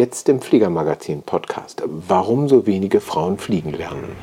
Jetzt 0.00 0.28
im 0.30 0.40
Fliegermagazin 0.40 1.20
Podcast. 1.20 1.82
Warum 1.84 2.48
so 2.48 2.66
wenige 2.66 3.02
Frauen 3.02 3.36
fliegen 3.36 3.74
lernen. 3.74 4.16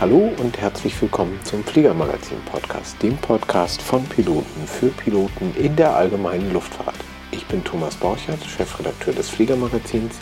Hallo 0.00 0.30
und 0.38 0.56
herzlich 0.56 0.98
willkommen 1.02 1.38
zum 1.44 1.62
Fliegermagazin 1.64 2.38
Podcast, 2.50 3.02
dem 3.02 3.18
Podcast 3.18 3.82
von 3.82 4.02
Piloten 4.06 4.66
für 4.66 4.88
Piloten 4.88 5.54
in 5.56 5.76
der 5.76 5.94
allgemeinen 5.94 6.50
Luftfahrt. 6.54 6.96
Ich 7.30 7.44
bin 7.44 7.62
Thomas 7.62 7.94
Borchert, 7.94 8.42
Chefredakteur 8.42 9.12
des 9.12 9.28
Fliegermagazins 9.28 10.16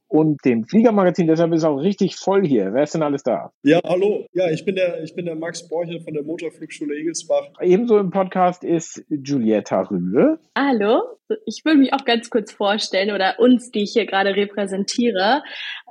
und 0.07 0.43
dem 0.47 0.65
Fliegermagazin. 0.65 1.27
Deshalb 1.27 1.53
ist 1.53 1.59
es 1.59 1.65
auch 1.65 1.77
richtig 1.77 2.17
voll 2.17 2.47
hier. 2.47 2.73
Wer 2.73 2.85
ist 2.85 2.95
denn 2.95 3.03
alles 3.03 3.25
da? 3.25 3.53
Ja, 3.63 3.79
hallo. 3.85 4.25
Ja, 4.33 4.51
ich 4.51 4.65
bin 4.65 4.75
der, 4.75 5.03
ich 5.03 5.15
bin 5.15 5.27
der 5.27 5.35
Max 5.35 5.69
Borchel 5.69 6.01
von 6.01 6.15
der 6.15 6.23
Motorflugschule 6.23 6.97
Egelsbach. 6.97 7.45
Ebenso 7.61 7.99
im 7.99 8.11
Podcast 8.11 8.65
ist 8.65 9.05
Giulietta 9.11 9.83
Rühle. 9.83 10.39
Hallo. 10.57 11.03
Ich 11.45 11.61
will 11.67 11.77
mich 11.77 11.93
auch 11.93 12.07
ganz 12.07 12.31
kurz 12.31 12.53
vorstellen 12.53 13.15
oder 13.15 13.39
uns, 13.39 13.71
die 13.71 13.83
ich 13.83 13.93
hier 13.93 14.07
gerade 14.07 14.35
repräsentiere. 14.35 15.43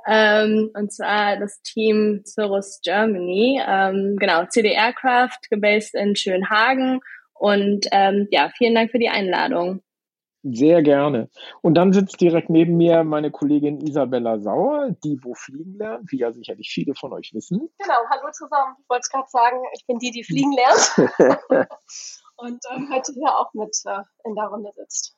Ähm, 0.04 0.70
und 0.74 0.92
zwar 0.92 1.38
das 1.38 1.62
Team 1.62 2.22
Cirrus 2.26 2.80
Germany. 2.82 3.62
Ähm, 3.64 4.16
genau, 4.18 4.46
CD 4.46 4.72
Aircraft, 4.72 5.48
gebased 5.48 5.94
in 5.94 6.16
Schönhagen. 6.16 6.98
Und 7.38 7.86
ähm, 7.92 8.28
ja, 8.30 8.50
vielen 8.56 8.74
Dank 8.74 8.90
für 8.90 8.98
die 8.98 9.08
Einladung. 9.08 9.82
Sehr 10.44 10.82
gerne. 10.82 11.28
Und 11.62 11.74
dann 11.74 11.92
sitzt 11.92 12.20
direkt 12.20 12.48
neben 12.48 12.76
mir 12.76 13.02
meine 13.02 13.30
Kollegin 13.30 13.80
Isabella 13.80 14.38
Sauer, 14.38 14.90
die 15.02 15.18
wo 15.22 15.34
fliegen 15.34 15.76
lernt, 15.76 16.10
wie 16.12 16.18
ja 16.18 16.32
sicherlich 16.32 16.70
viele 16.70 16.94
von 16.94 17.12
euch 17.12 17.32
wissen. 17.34 17.68
Genau, 17.78 17.98
hallo 18.08 18.30
zusammen. 18.32 18.76
Ich 18.80 18.88
wollte 18.88 19.00
es 19.02 19.10
gerade 19.10 19.28
sagen, 19.28 19.56
ich 19.74 19.84
bin 19.86 19.98
die, 19.98 20.12
die 20.12 20.22
fliegen 20.22 20.52
lernt 20.52 21.68
und 22.36 22.60
ähm, 22.72 22.88
heute 22.92 23.12
hier 23.12 23.36
auch 23.36 23.52
mit 23.52 23.76
äh, 23.84 24.02
in 24.24 24.34
der 24.36 24.44
Runde 24.44 24.70
sitzt. 24.76 25.16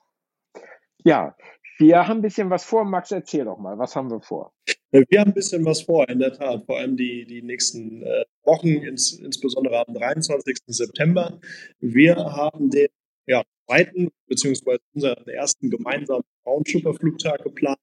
Ja, 1.03 1.35
wir 1.77 2.07
haben 2.07 2.19
ein 2.19 2.21
bisschen 2.21 2.49
was 2.49 2.65
vor. 2.65 2.83
Max, 2.83 3.11
erzähl 3.11 3.45
doch 3.45 3.57
mal, 3.57 3.77
was 3.77 3.95
haben 3.95 4.09
wir 4.09 4.21
vor? 4.21 4.53
Wir 4.91 5.21
haben 5.21 5.31
ein 5.31 5.33
bisschen 5.33 5.63
was 5.63 5.83
vor, 5.83 6.09
in 6.09 6.19
der 6.19 6.33
Tat. 6.33 6.65
Vor 6.65 6.77
allem 6.77 6.97
die, 6.97 7.25
die 7.25 7.41
nächsten 7.41 8.03
äh, 8.03 8.25
Wochen, 8.43 8.67
ins, 8.67 9.13
insbesondere 9.13 9.87
am 9.87 9.93
23. 9.93 10.57
September. 10.67 11.39
Wir 11.79 12.15
haben 12.15 12.69
den 12.69 12.89
ja, 13.25 13.43
zweiten 13.65 14.09
beziehungsweise 14.27 14.81
unseren 14.93 15.27
ersten 15.27 15.69
gemeinsamen 15.69 16.23
Frauenschupperflugtag 16.43 17.41
geplant. 17.43 17.79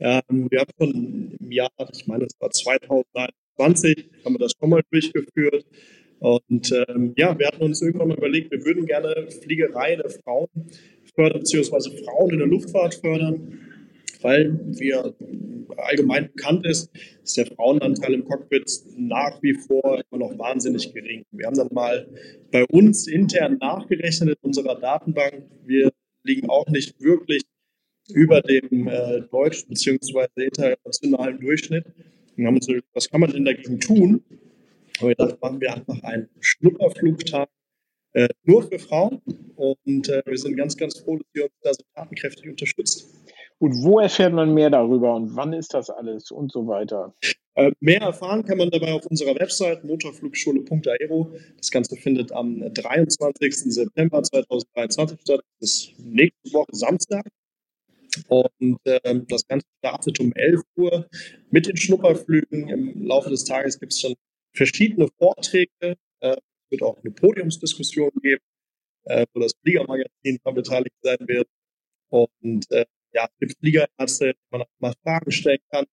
Ähm, 0.00 0.48
wir 0.50 0.60
haben 0.60 0.70
schon 0.78 1.36
im 1.40 1.50
Jahr, 1.50 1.70
ich 1.92 2.06
meine, 2.06 2.26
es 2.26 2.38
war 2.38 2.50
2020, 2.50 4.10
haben 4.24 4.34
wir 4.34 4.38
das 4.38 4.52
schon 4.60 4.68
mal 4.68 4.82
durchgeführt. 4.90 5.64
Und 6.18 6.72
ähm, 6.88 7.14
ja, 7.16 7.38
wir 7.38 7.46
hatten 7.46 7.62
uns 7.62 7.80
irgendwann 7.80 8.08
mal 8.08 8.18
überlegt, 8.18 8.50
wir 8.50 8.64
würden 8.66 8.84
gerne 8.84 9.30
Fliegerei 9.30 9.96
der 9.96 10.10
Frauen 10.10 10.48
fördern, 11.14 11.40
beziehungsweise 11.40 11.90
Frauen 12.04 12.32
in 12.32 12.38
der 12.38 12.48
Luftfahrt 12.48 12.96
fördern, 12.96 13.58
weil 14.24 14.58
wir 14.78 15.14
allgemein 15.76 16.32
bekannt 16.34 16.66
ist, 16.66 16.90
ist 17.22 17.36
der 17.36 17.46
Frauenanteil 17.46 18.14
im 18.14 18.24
Cockpit 18.24 18.64
nach 18.96 19.40
wie 19.42 19.52
vor 19.52 20.02
immer 20.10 20.26
noch 20.26 20.38
wahnsinnig 20.38 20.92
gering. 20.94 21.24
Wir 21.30 21.46
haben 21.46 21.56
dann 21.56 21.68
mal 21.72 22.08
bei 22.50 22.64
uns 22.64 23.06
intern 23.06 23.58
nachgerechnet 23.58 24.38
in 24.42 24.48
unserer 24.48 24.80
Datenbank. 24.80 25.44
Wir 25.66 25.92
liegen 26.22 26.48
auch 26.48 26.66
nicht 26.68 26.98
wirklich 27.02 27.42
über 28.14 28.40
dem 28.40 28.88
äh, 28.88 29.20
deutschen 29.30 29.68
bzw. 29.68 30.26
internationalen 30.36 31.38
Durchschnitt. 31.38 31.84
Und 32.36 32.46
haben 32.46 32.56
uns 32.56 32.66
gesagt, 32.66 32.86
was 32.94 33.10
kann 33.10 33.20
man 33.20 33.30
denn 33.30 33.44
dagegen 33.44 33.78
tun? 33.78 34.24
Und 35.00 35.08
wir 35.08 35.14
dachten, 35.14 35.38
machen 35.40 35.60
wir 35.60 35.74
einfach 35.74 36.02
einen 36.02 36.28
Schnupperflugtag 36.40 37.48
äh, 38.14 38.28
nur 38.44 38.62
für 38.62 38.78
Frauen. 38.78 39.20
Und 39.56 40.08
äh, 40.08 40.22
wir 40.24 40.38
sind 40.38 40.56
ganz, 40.56 40.76
ganz 40.76 40.98
froh, 40.98 41.18
dass 41.18 41.26
ihr 41.34 41.44
uns 41.44 41.52
da 41.62 41.74
so 41.74 41.84
tatenkräftig 41.94 42.48
unterstützt. 42.48 43.23
Und 43.64 43.82
wo 43.82 43.98
erfährt 43.98 44.34
man 44.34 44.52
mehr 44.52 44.68
darüber 44.68 45.14
und 45.14 45.36
wann 45.36 45.54
ist 45.54 45.72
das 45.72 45.88
alles 45.88 46.30
und 46.30 46.52
so 46.52 46.66
weiter? 46.66 47.14
Äh, 47.54 47.72
mehr 47.80 48.02
erfahren 48.02 48.44
kann 48.44 48.58
man 48.58 48.68
dabei 48.68 48.92
auf 48.92 49.06
unserer 49.06 49.34
Website 49.36 49.84
motorflugschule.aero. 49.84 51.34
Das 51.56 51.70
Ganze 51.70 51.96
findet 51.96 52.30
am 52.30 52.60
23. 52.60 53.72
September 53.72 54.22
2023 54.22 55.18
statt. 55.18 55.40
Das 55.60 55.70
ist 55.70 55.98
nächste 55.98 56.52
Woche 56.52 56.68
Samstag. 56.72 57.24
Und 58.28 58.80
äh, 58.84 59.00
das 59.28 59.48
Ganze 59.48 59.66
startet 59.78 60.20
um 60.20 60.34
11 60.34 60.60
Uhr 60.76 61.08
mit 61.50 61.66
den 61.66 61.78
Schnupperflügen. 61.78 62.68
Im 62.68 63.06
Laufe 63.06 63.30
des 63.30 63.44
Tages 63.44 63.80
gibt 63.80 63.94
es 63.94 64.00
schon 64.00 64.12
verschiedene 64.52 65.08
Vorträge. 65.16 65.70
Äh, 65.80 65.96
es 66.20 66.70
wird 66.70 66.82
auch 66.82 66.98
eine 67.02 67.14
Podiumsdiskussion 67.14 68.10
geben, 68.20 68.42
äh, 69.04 69.24
wo 69.32 69.40
das 69.40 69.54
Fliegermagazin 69.62 70.38
beteiligt 70.54 70.96
sein 71.00 71.16
wird. 71.20 71.48
Und 72.10 72.70
äh, 72.70 72.84
ja, 73.14 73.28
gibt 73.38 73.56
Fliegerärzte, 73.58 74.34
man 74.50 74.64
mal 74.78 74.94
Fragen 75.02 75.30
stellen 75.30 75.60
kann. 75.70 75.86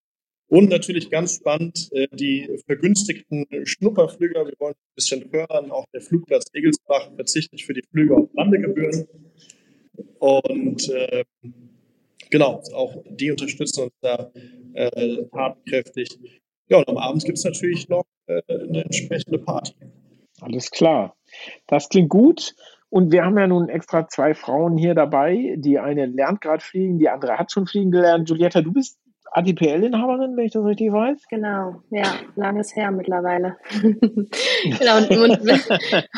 Und 0.48 0.68
natürlich 0.68 1.08
ganz 1.08 1.36
spannend, 1.36 1.88
äh, 1.92 2.08
die 2.12 2.58
vergünstigten 2.66 3.46
Schnupperflüger. 3.64 4.44
Wir 4.46 4.54
wollen 4.58 4.74
ein 4.74 4.94
bisschen 4.94 5.30
fördern. 5.30 5.70
Auch 5.70 5.86
der 5.94 6.02
Flugplatz 6.02 6.44
Egelsbach 6.52 7.10
verzichtet 7.14 7.62
für 7.62 7.72
die 7.72 7.84
Flüge 7.90 8.14
auf 8.16 8.28
Landegebühren. 8.34 9.06
Und 10.18 10.88
äh, 10.90 11.24
genau, 12.28 12.62
auch 12.74 13.02
die 13.08 13.30
unterstützen 13.30 13.84
uns 13.84 13.94
da 14.02 14.30
äh, 14.74 15.24
tatkräftig. 15.32 16.18
Ja, 16.68 16.78
und 16.78 16.88
am 16.88 16.98
Abend 16.98 17.24
gibt 17.24 17.38
es 17.38 17.44
natürlich 17.44 17.88
noch 17.88 18.04
äh, 18.26 18.42
eine 18.48 18.84
entsprechende 18.84 19.38
Party. 19.38 19.74
Alles 20.40 20.70
klar. 20.70 21.16
Das 21.66 21.88
klingt 21.88 22.10
gut. 22.10 22.54
Und 22.92 23.10
wir 23.10 23.24
haben 23.24 23.38
ja 23.38 23.46
nun 23.46 23.70
extra 23.70 24.06
zwei 24.06 24.34
Frauen 24.34 24.76
hier 24.76 24.94
dabei. 24.94 25.54
Die 25.56 25.78
eine 25.78 26.04
lernt 26.04 26.42
gerade 26.42 26.62
fliegen, 26.62 26.98
die 26.98 27.08
andere 27.08 27.38
hat 27.38 27.50
schon 27.50 27.66
fliegen 27.66 27.90
gelernt. 27.90 28.28
Julietta, 28.28 28.60
du 28.60 28.70
bist 28.70 28.98
ATPL-Inhaberin, 29.30 30.36
wenn 30.36 30.44
ich 30.44 30.52
das 30.52 30.62
richtig 30.62 30.92
weiß? 30.92 31.26
Genau, 31.30 31.82
ja, 31.88 32.04
langes 32.36 32.76
her 32.76 32.90
mittlerweile. 32.90 33.56
genau, 33.80 34.98
und, 34.98 35.40
und, 35.40 35.68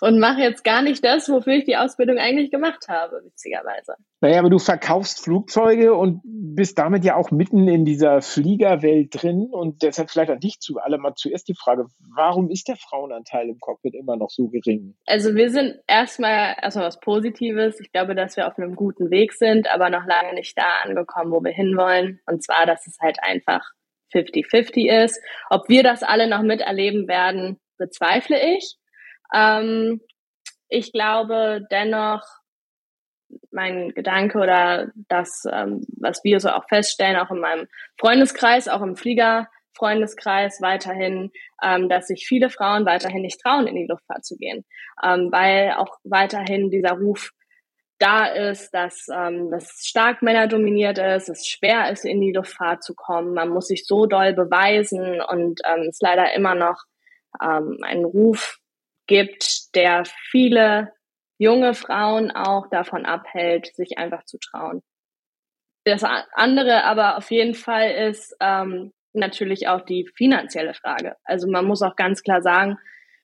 und 0.00 0.18
mache 0.18 0.40
jetzt 0.40 0.64
gar 0.64 0.80
nicht 0.80 1.04
das, 1.04 1.28
wofür 1.28 1.52
ich 1.52 1.64
die 1.64 1.76
Ausbildung 1.76 2.16
eigentlich 2.16 2.50
gemacht 2.50 2.88
habe, 2.88 3.20
witzigerweise. 3.22 3.96
Naja, 4.20 4.38
aber 4.38 4.48
du 4.48 4.58
verkaufst 4.58 5.22
Flugzeuge 5.22 5.94
und 5.94 6.22
bist 6.24 6.78
damit 6.78 7.04
ja 7.04 7.16
auch 7.16 7.30
mitten 7.30 7.68
in 7.68 7.84
dieser 7.84 8.22
Fliegerwelt 8.22 9.08
drin 9.10 9.48
und 9.52 9.82
deshalb 9.82 10.10
vielleicht 10.10 10.30
an 10.30 10.40
dich 10.40 10.58
zu 10.58 10.78
alle 10.78 10.96
mal 10.96 11.14
zuerst 11.14 11.48
die 11.48 11.54
Frage, 11.54 11.86
warum 12.14 12.50
ist 12.50 12.68
der 12.68 12.76
Frauenanteil 12.76 13.50
im 13.50 13.58
Cockpit 13.60 13.94
immer 13.94 14.16
noch 14.16 14.30
so 14.30 14.48
gering? 14.48 14.96
Also 15.04 15.34
wir 15.34 15.50
sind 15.50 15.76
erstmal 15.86 16.56
erstmal 16.62 16.86
was 16.86 16.98
Positives. 17.00 17.78
Ich 17.78 17.92
glaube, 17.92 18.14
dass 18.14 18.38
wir 18.38 18.46
auf 18.46 18.58
einem 18.58 18.74
guten 18.74 19.10
Weg 19.10 19.34
sind, 19.34 19.68
aber 19.68 19.90
noch 19.90 20.06
lange 20.06 20.32
nicht 20.32 20.56
da 20.56 20.80
angekommen, 20.82 21.30
wo 21.30 21.44
wir 21.44 21.52
hinwollen. 21.52 22.20
Und 22.26 22.42
zwar, 22.42 22.64
dass 22.64 22.86
es 22.86 22.96
halt 22.98 23.18
einfach 23.22 23.60
50-50 24.14 25.04
ist. 25.04 25.20
Ob 25.50 25.68
wir 25.68 25.82
das 25.82 26.02
alle 26.02 26.26
noch 26.26 26.42
miterleben 26.42 27.06
werden, 27.06 27.58
bezweifle 27.76 28.38
ich. 28.56 28.76
Ähm, 29.34 30.00
ich 30.68 30.92
glaube 30.92 31.66
dennoch, 31.70 32.22
mein 33.50 33.90
Gedanke 33.90 34.38
oder 34.38 34.90
das, 35.08 35.44
ähm, 35.50 35.84
was 35.98 36.22
wir 36.24 36.40
so 36.40 36.50
auch 36.50 36.66
feststellen, 36.68 37.16
auch 37.16 37.30
in 37.30 37.40
meinem 37.40 37.66
Freundeskreis, 37.98 38.68
auch 38.68 38.82
im 38.82 38.96
Fliegerfreundeskreis 38.96 40.60
weiterhin, 40.60 41.30
ähm, 41.62 41.88
dass 41.88 42.08
sich 42.08 42.26
viele 42.26 42.50
Frauen 42.50 42.86
weiterhin 42.86 43.22
nicht 43.22 43.40
trauen, 43.40 43.66
in 43.66 43.76
die 43.76 43.86
Luftfahrt 43.86 44.24
zu 44.24 44.36
gehen, 44.36 44.64
ähm, 45.02 45.30
weil 45.32 45.72
auch 45.72 45.98
weiterhin 46.04 46.70
dieser 46.70 46.92
Ruf 46.92 47.32
da 47.98 48.26
ist, 48.26 48.72
dass 48.72 49.06
ähm, 49.12 49.50
das 49.50 49.82
stark 49.84 50.22
männerdominiert 50.22 50.98
ist, 50.98 51.28
es 51.28 51.46
schwer 51.46 51.90
ist, 51.90 52.04
in 52.04 52.20
die 52.20 52.32
Luftfahrt 52.32 52.82
zu 52.82 52.94
kommen, 52.94 53.32
man 53.32 53.48
muss 53.48 53.68
sich 53.68 53.86
so 53.86 54.06
doll 54.06 54.34
beweisen 54.34 55.20
und 55.20 55.60
ähm, 55.64 55.88
es 55.88 56.00
leider 56.00 56.34
immer 56.34 56.54
noch 56.54 56.82
ähm, 57.42 57.78
einen 57.82 58.04
Ruf 58.04 58.58
gibt, 59.06 59.74
der 59.74 60.04
viele 60.30 60.92
junge 61.38 61.74
Frauen 61.74 62.30
auch 62.30 62.68
davon 62.68 63.06
abhält, 63.06 63.74
sich 63.74 63.98
einfach 63.98 64.24
zu 64.24 64.38
trauen. 64.38 64.82
Das 65.84 66.02
andere 66.32 66.84
aber 66.84 67.16
auf 67.16 67.30
jeden 67.30 67.54
Fall 67.54 67.90
ist 67.90 68.36
ähm, 68.40 68.92
natürlich 69.12 69.68
auch 69.68 69.82
die 69.82 70.08
finanzielle 70.16 70.74
Frage. 70.74 71.16
Also 71.24 71.48
man 71.48 71.64
muss 71.64 71.82
auch 71.82 71.96
ganz 71.96 72.22
klar 72.22 72.42
sagen, 72.42 72.78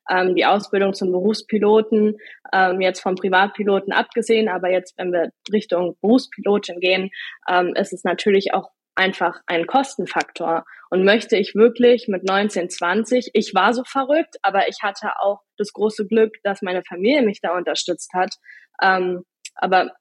ähm, 0.09 0.35
die 0.35 0.47
Ausbildung 0.47 0.95
zum 0.95 1.13
Berufspiloten, 1.13 2.19
ähm, 2.53 2.81
jetzt 2.81 3.01
vom 3.01 3.15
Privatpiloten 3.15 3.93
abgesehen, 3.93 4.49
aber 4.49 4.71
jetzt, 4.71 4.97
wenn 4.99 5.13
wir 5.13 5.31
Richtung 5.53 5.97
Berufspilotin 6.01 6.81
gehen, 6.81 7.11
ähm, 7.49 7.75
ist 7.77 7.93
es 7.93 8.05
natürlich 8.05 8.55
auch 8.55 8.71
einfach 8.95 9.41
ein 9.47 9.67
Kostenfaktor. 9.67 10.65
Und 10.91 11.05
möchte 11.05 11.37
ich 11.37 11.55
wirklich 11.55 12.09
mit 12.09 12.25
19, 12.25 12.69
20, 12.69 13.31
ich 13.33 13.55
war 13.55 13.73
so 13.73 13.83
verrückt, 13.85 14.37
aber 14.43 14.69
ich 14.69 14.79
hatte 14.83 15.13
auch 15.21 15.41
das 15.57 15.73
große 15.73 16.07
Glück, 16.07 16.35
dass 16.43 16.63
meine 16.63 16.83
Familie 16.87 17.23
mich 17.23 17.41
da 17.41 17.57
unterstützt 17.57 18.13
hat. 18.15 18.35
Ähm, 18.83 19.25
aber 19.55 19.93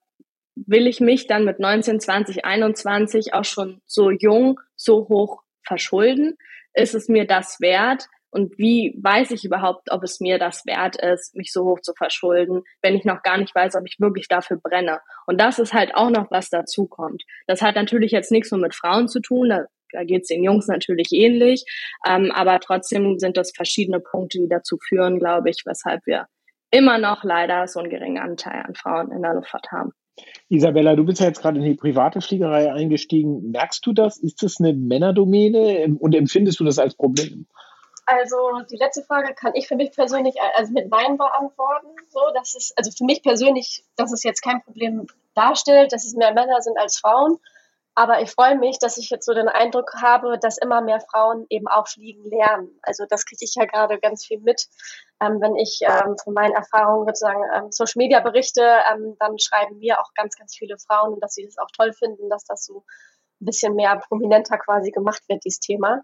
will 0.55 0.87
ich 0.87 0.99
mich 0.99 1.27
dann 1.27 1.45
mit 1.45 1.59
19, 1.59 1.99
20, 1.99 2.45
21 2.45 3.33
auch 3.33 3.45
schon 3.45 3.81
so 3.85 4.11
jung, 4.11 4.59
so 4.75 5.07
hoch 5.07 5.41
verschulden? 5.65 6.37
Ist 6.73 6.95
es 6.95 7.07
mir 7.07 7.25
das 7.25 7.61
wert? 7.61 8.07
Und 8.31 8.57
wie 8.57 8.97
weiß 9.01 9.31
ich 9.31 9.43
überhaupt, 9.43 9.91
ob 9.91 10.03
es 10.03 10.19
mir 10.19 10.39
das 10.39 10.65
wert 10.65 10.95
ist, 10.95 11.35
mich 11.35 11.51
so 11.51 11.65
hoch 11.65 11.81
zu 11.81 11.93
verschulden, 11.93 12.63
wenn 12.81 12.95
ich 12.95 13.03
noch 13.03 13.23
gar 13.23 13.37
nicht 13.37 13.53
weiß, 13.53 13.75
ob 13.75 13.85
ich 13.85 13.99
wirklich 13.99 14.27
dafür 14.27 14.57
brenne? 14.57 14.99
Und 15.27 15.39
das 15.39 15.59
ist 15.59 15.73
halt 15.73 15.93
auch 15.95 16.09
noch, 16.09 16.31
was 16.31 16.49
dazu 16.49 16.87
kommt. 16.87 17.23
Das 17.47 17.61
hat 17.61 17.75
natürlich 17.75 18.11
jetzt 18.11 18.31
nichts 18.31 18.51
nur 18.51 18.61
mit 18.61 18.73
Frauen 18.73 19.09
zu 19.09 19.19
tun, 19.19 19.49
da, 19.49 19.65
da 19.91 20.05
geht 20.05 20.21
es 20.21 20.29
den 20.29 20.43
Jungs 20.43 20.67
natürlich 20.67 21.11
ähnlich, 21.11 21.65
ähm, 22.07 22.31
aber 22.33 22.59
trotzdem 22.61 23.19
sind 23.19 23.35
das 23.35 23.51
verschiedene 23.53 23.99
Punkte, 23.99 24.39
die 24.39 24.47
dazu 24.47 24.77
führen, 24.77 25.19
glaube 25.19 25.49
ich, 25.49 25.63
weshalb 25.65 26.05
wir 26.05 26.27
immer 26.71 26.97
noch 26.97 27.25
leider 27.25 27.67
so 27.67 27.79
einen 27.79 27.89
geringen 27.89 28.17
Anteil 28.17 28.63
an 28.65 28.75
Frauen 28.75 29.11
in 29.11 29.21
der 29.21 29.33
Luftfahrt 29.33 29.71
haben. 29.71 29.91
Isabella, 30.49 30.95
du 30.95 31.05
bist 31.05 31.19
ja 31.19 31.27
jetzt 31.27 31.41
gerade 31.41 31.59
in 31.59 31.65
die 31.65 31.75
private 31.75 32.21
Fliegerei 32.21 32.71
eingestiegen. 32.71 33.51
Merkst 33.51 33.85
du 33.85 33.93
das? 33.93 34.17
Ist 34.17 34.43
das 34.43 34.59
eine 34.59 34.73
Männerdomäne 34.73 35.95
und 35.99 36.15
empfindest 36.15 36.59
du 36.59 36.63
das 36.63 36.79
als 36.79 36.95
Problem? 36.95 37.47
Also 38.05 38.61
die 38.69 38.77
letzte 38.77 39.03
Frage 39.03 39.33
kann 39.33 39.53
ich 39.55 39.67
für 39.67 39.75
mich 39.75 39.91
persönlich 39.91 40.35
also 40.55 40.71
mit 40.73 40.89
Nein 40.89 41.17
beantworten. 41.17 41.87
So, 42.09 42.19
dass 42.33 42.55
es, 42.55 42.73
also 42.75 42.91
für 42.91 43.05
mich 43.05 43.23
persönlich, 43.23 43.85
dass 43.95 44.11
es 44.11 44.23
jetzt 44.23 44.41
kein 44.41 44.61
Problem 44.63 45.07
darstellt, 45.35 45.93
dass 45.93 46.05
es 46.05 46.15
mehr 46.15 46.33
Männer 46.33 46.61
sind 46.61 46.77
als 46.77 46.97
Frauen. 46.97 47.39
Aber 47.93 48.21
ich 48.21 48.31
freue 48.31 48.57
mich, 48.57 48.79
dass 48.79 48.97
ich 48.97 49.09
jetzt 49.09 49.25
so 49.25 49.33
den 49.33 49.49
Eindruck 49.49 49.93
habe, 50.01 50.39
dass 50.39 50.57
immer 50.57 50.81
mehr 50.81 51.01
Frauen 51.01 51.45
eben 51.49 51.67
auch 51.67 51.87
fliegen 51.87 52.23
lernen. 52.23 52.79
Also 52.83 53.05
das 53.09 53.25
kriege 53.25 53.43
ich 53.43 53.53
ja 53.55 53.65
gerade 53.65 53.99
ganz 53.99 54.25
viel 54.25 54.39
mit. 54.39 54.67
Ähm, 55.19 55.41
wenn 55.41 55.55
ich 55.57 55.79
ähm, 55.83 56.15
von 56.23 56.33
meinen 56.33 56.53
Erfahrungen 56.53 57.05
sozusagen 57.05 57.43
ähm, 57.53 57.71
Social 57.71 57.97
Media 57.97 58.21
berichte, 58.21 58.61
ähm, 58.91 59.17
dann 59.19 59.37
schreiben 59.39 59.77
mir 59.79 59.99
auch 59.99 60.13
ganz, 60.15 60.37
ganz 60.37 60.55
viele 60.55 60.77
Frauen, 60.77 61.19
dass 61.19 61.33
sie 61.33 61.45
das 61.45 61.57
auch 61.57 61.69
toll 61.75 61.91
finden, 61.91 62.29
dass 62.29 62.45
das 62.45 62.65
so 62.65 62.85
ein 63.41 63.45
bisschen 63.45 63.75
mehr 63.75 63.97
prominenter 64.07 64.57
quasi 64.57 64.91
gemacht 64.91 65.23
wird, 65.27 65.43
dieses 65.43 65.59
Thema. 65.59 66.01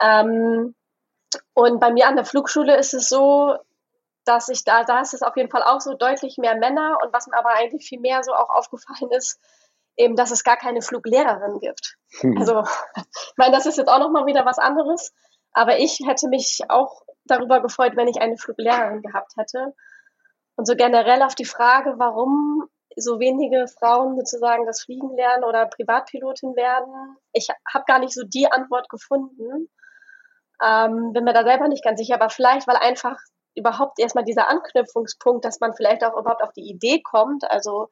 Ähm, 0.00 0.74
und 1.54 1.80
bei 1.80 1.90
mir 1.90 2.08
an 2.08 2.16
der 2.16 2.24
Flugschule 2.24 2.76
ist 2.76 2.94
es 2.94 3.08
so, 3.08 3.56
dass 4.24 4.48
ich 4.48 4.64
da, 4.64 4.84
da 4.84 5.00
ist 5.00 5.14
es 5.14 5.22
auf 5.22 5.36
jeden 5.36 5.50
Fall 5.50 5.62
auch 5.62 5.80
so 5.80 5.94
deutlich 5.94 6.38
mehr 6.38 6.56
Männer 6.56 6.98
und 7.02 7.12
was 7.12 7.26
mir 7.26 7.36
aber 7.36 7.50
eigentlich 7.50 7.86
viel 7.86 8.00
mehr 8.00 8.22
so 8.22 8.32
auch 8.32 8.50
aufgefallen 8.50 9.10
ist, 9.10 9.40
eben, 9.96 10.16
dass 10.16 10.30
es 10.30 10.44
gar 10.44 10.56
keine 10.56 10.82
Fluglehrerin 10.82 11.60
gibt. 11.60 11.96
Hm. 12.20 12.38
Also, 12.38 12.62
ich 12.96 13.36
meine, 13.36 13.52
das 13.52 13.66
ist 13.66 13.78
jetzt 13.78 13.88
auch 13.88 13.98
nochmal 13.98 14.26
wieder 14.26 14.44
was 14.44 14.58
anderes, 14.58 15.12
aber 15.52 15.78
ich 15.78 16.00
hätte 16.06 16.28
mich 16.28 16.60
auch 16.68 17.02
darüber 17.24 17.60
gefreut, 17.60 17.96
wenn 17.96 18.08
ich 18.08 18.20
eine 18.20 18.36
Fluglehrerin 18.36 19.02
gehabt 19.02 19.32
hätte. 19.36 19.74
Und 20.56 20.66
so 20.66 20.76
generell 20.76 21.22
auf 21.22 21.34
die 21.34 21.44
Frage, 21.44 21.94
warum 21.96 22.68
so 22.96 23.18
wenige 23.18 23.66
Frauen 23.68 24.16
sozusagen 24.16 24.66
das 24.66 24.82
Fliegen 24.82 25.14
lernen 25.16 25.44
oder 25.44 25.66
Privatpilotin 25.66 26.56
werden, 26.56 27.16
ich 27.32 27.48
habe 27.72 27.84
gar 27.86 27.98
nicht 27.98 28.12
so 28.12 28.22
die 28.24 28.50
Antwort 28.50 28.88
gefunden. 28.88 29.68
Ähm, 30.64 31.12
bin 31.12 31.24
mir 31.24 31.32
da 31.32 31.44
selber 31.44 31.68
nicht 31.68 31.84
ganz 31.84 31.98
sicher, 31.98 32.14
aber 32.14 32.30
vielleicht, 32.30 32.68
weil 32.68 32.76
einfach 32.76 33.18
überhaupt 33.54 33.98
erstmal 33.98 34.24
dieser 34.24 34.48
Anknüpfungspunkt, 34.48 35.44
dass 35.44 35.60
man 35.60 35.74
vielleicht 35.74 36.04
auch 36.04 36.16
überhaupt 36.16 36.42
auf 36.42 36.52
die 36.52 36.68
Idee 36.68 37.02
kommt, 37.02 37.50
also 37.50 37.88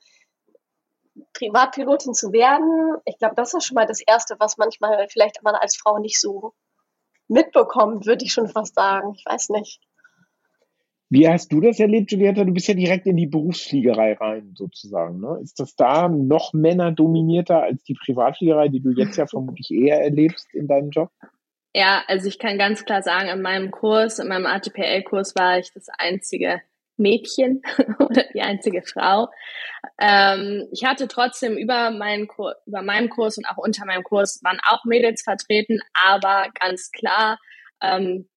Privatpilotin 1.35 2.15
zu 2.15 2.33
werden, 2.33 2.97
ich 3.05 3.19
glaube, 3.19 3.35
das 3.35 3.53
ist 3.55 3.65
schon 3.65 3.75
mal 3.75 3.87
das 3.87 4.01
Erste, 4.01 4.37
was 4.39 4.57
manchmal 4.57 5.07
vielleicht 5.09 5.43
man 5.43 5.55
als 5.55 5.77
Frau 5.77 5.99
nicht 5.99 6.21
so 6.21 6.55
mitbekommt, 7.29 8.07
würde 8.07 8.25
ich 8.25 8.33
schon 8.33 8.49
fast 8.49 8.75
sagen. 8.75 9.15
Ich 9.15 9.25
weiß 9.27 9.51
nicht. 9.51 9.81
Wie 11.13 11.29
hast 11.29 11.51
du 11.53 11.61
das 11.61 11.81
erlebt, 11.81 12.13
Julietta? 12.13 12.45
Du 12.45 12.53
bist 12.53 12.69
ja 12.69 12.75
direkt 12.75 13.07
in 13.07 13.17
die 13.17 13.27
Berufsfliegerei 13.27 14.13
rein, 14.15 14.55
sozusagen. 14.57 15.19
Ne? 15.19 15.41
Ist 15.43 15.59
das 15.59 15.75
da 15.75 16.09
noch 16.09 16.53
männerdominierter 16.53 17.63
als 17.63 17.83
die 17.83 17.95
Privatfliegerei, 17.95 18.69
die 18.69 18.81
du 18.81 18.91
jetzt 18.91 19.17
ja 19.17 19.27
vermutlich 19.27 19.73
eher 19.73 20.01
erlebst 20.01 20.55
in 20.55 20.69
deinem 20.69 20.91
Job? 20.91 21.11
Ja, 21.75 22.03
also 22.09 22.27
ich 22.27 22.39
kann 22.39 22.59
ganz 22.59 22.85
klar 22.85 23.03
sagen, 23.03 23.29
in 23.29 23.43
meinem 23.43 23.71
Kurs, 23.71 24.19
in 24.19 24.29
meinem 24.29 24.47
ATPL-Kurs 24.47 25.35
war 25.37 25.59
ich 25.59 25.73
das 25.73 25.87
einzige 25.99 26.61
Mädchen 26.97 27.63
oder 27.99 28.25
die 28.35 28.43
einzige 28.43 28.83
Frau. 28.83 29.29
Ähm, 30.01 30.69
ich 30.73 30.85
hatte 30.85 31.09
trotzdem 31.09 31.57
über 31.57 31.91
meinen 31.91 32.27
Kur 32.29 32.57
über 32.67 32.83
meinem 32.83 33.09
Kurs 33.09 33.39
und 33.39 33.47
auch 33.47 33.57
unter 33.57 33.87
meinem 33.87 34.03
Kurs 34.03 34.41
waren 34.43 34.61
auch 34.69 34.85
Mädels 34.85 35.23
vertreten, 35.23 35.81
aber 35.95 36.49
ganz 36.59 36.91
klar 36.91 37.39
ähm, 37.81 38.29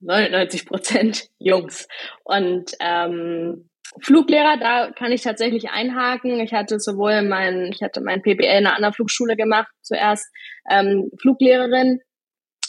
99 0.00 0.66
Prozent 0.66 1.28
Jungs. 1.38 1.88
Und 2.24 2.72
ähm, 2.80 3.70
Fluglehrer, 4.00 4.58
da 4.58 4.90
kann 4.90 5.12
ich 5.12 5.22
tatsächlich 5.22 5.70
einhaken. 5.70 6.40
Ich 6.40 6.52
hatte 6.52 6.78
sowohl 6.80 7.22
mein, 7.22 7.70
ich 7.72 7.82
hatte 7.82 8.00
mein 8.00 8.20
PBL 8.20 8.42
in 8.42 8.66
einer 8.66 8.74
anderen 8.74 8.94
Flugschule 8.94 9.36
gemacht, 9.36 9.68
zuerst 9.80 10.30
ähm, 10.68 11.10
Fluglehrerin 11.20 12.00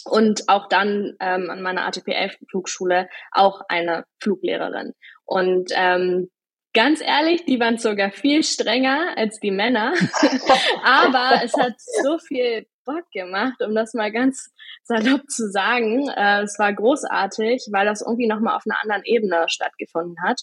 und 0.07 0.47
auch 0.47 0.67
dann 0.67 1.15
ähm, 1.19 1.49
an 1.49 1.61
meiner 1.61 1.85
ATPL-Flugschule 1.85 3.09
auch 3.31 3.61
eine 3.69 4.05
Fluglehrerin. 4.19 4.93
Und 5.25 5.71
ähm, 5.75 6.29
ganz 6.73 7.01
ehrlich, 7.01 7.45
die 7.45 7.59
waren 7.59 7.77
sogar 7.77 8.11
viel 8.11 8.43
strenger 8.43 9.17
als 9.17 9.39
die 9.39 9.51
Männer. 9.51 9.93
Aber 10.83 11.41
es 11.43 11.53
hat 11.53 11.73
so 12.03 12.17
viel 12.19 12.65
Bock 12.85 13.03
gemacht, 13.11 13.61
um 13.61 13.75
das 13.75 13.93
mal 13.93 14.11
ganz 14.11 14.51
salopp 14.83 15.29
zu 15.29 15.51
sagen. 15.51 16.07
Äh, 16.09 16.43
es 16.43 16.57
war 16.57 16.73
großartig, 16.73 17.67
weil 17.71 17.85
das 17.85 18.01
irgendwie 18.01 18.27
nochmal 18.27 18.55
auf 18.55 18.63
einer 18.65 18.81
anderen 18.81 19.03
Ebene 19.03 19.45
stattgefunden 19.47 20.15
hat. 20.23 20.41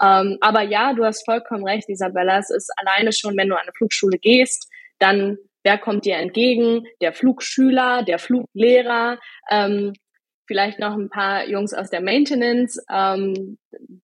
Ähm, 0.00 0.38
aber 0.40 0.62
ja, 0.62 0.92
du 0.92 1.04
hast 1.04 1.24
vollkommen 1.24 1.64
recht, 1.64 1.88
Isabella. 1.88 2.38
Es 2.38 2.50
ist 2.50 2.72
alleine 2.76 3.12
schon, 3.12 3.36
wenn 3.36 3.48
du 3.48 3.54
an 3.54 3.62
eine 3.62 3.72
Flugschule 3.76 4.18
gehst, 4.18 4.68
dann 4.98 5.38
Wer 5.64 5.78
kommt 5.78 6.04
dir 6.04 6.16
entgegen? 6.16 6.84
Der 7.00 7.12
Flugschüler, 7.12 8.02
der 8.02 8.18
Fluglehrer, 8.18 9.18
ähm, 9.50 9.94
vielleicht 10.46 10.78
noch 10.78 10.92
ein 10.92 11.08
paar 11.08 11.48
Jungs 11.48 11.72
aus 11.72 11.88
der 11.88 12.02
Maintenance. 12.02 12.78
Ähm, 12.92 13.56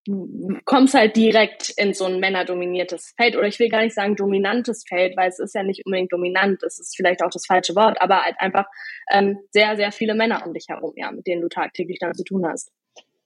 du 0.07 0.59
kommst 0.65 0.95
halt 0.95 1.17
direkt 1.17 1.71
in 1.77 1.93
so 1.93 2.07
ein 2.07 2.19
männerdominiertes 2.19 3.13
Feld 3.17 3.37
oder 3.37 3.47
ich 3.47 3.59
will 3.59 3.69
gar 3.69 3.83
nicht 3.83 3.95
sagen 3.95 4.17
dominantes 4.17 4.85
Feld, 4.89 5.17
weil 5.19 5.29
es 5.29 5.39
ist 5.39 5.55
ja 5.55 5.63
nicht 5.63 5.85
unbedingt 5.85 6.13
dominant, 6.13 6.63
es 6.63 6.81
ist 6.81 6.97
vielleicht 6.97 7.23
auch 7.23 7.31
das 7.31 7.45
falsche 7.47 7.75
Wort, 7.77 8.01
aber 8.01 8.23
halt 8.23 8.37
einfach 8.39 8.65
ähm, 9.13 9.39
sehr, 9.51 9.77
sehr 9.77 9.93
viele 9.93 10.15
Männer 10.15 10.47
um 10.47 10.55
dich 10.55 10.67
herum, 10.69 10.95
ja, 10.97 11.11
mit 11.11 11.27
denen 11.27 11.43
du 11.43 11.49
tagtäglich 11.49 11.99
dann 11.99 12.15
zu 12.15 12.25
tun 12.25 12.47
hast. 12.47 12.73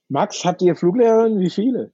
Max, 0.09 0.45
habt 0.45 0.61
ihr 0.63 0.75
Fluglehrerin? 0.75 1.39
Wie 1.39 1.51
viele? 1.51 1.93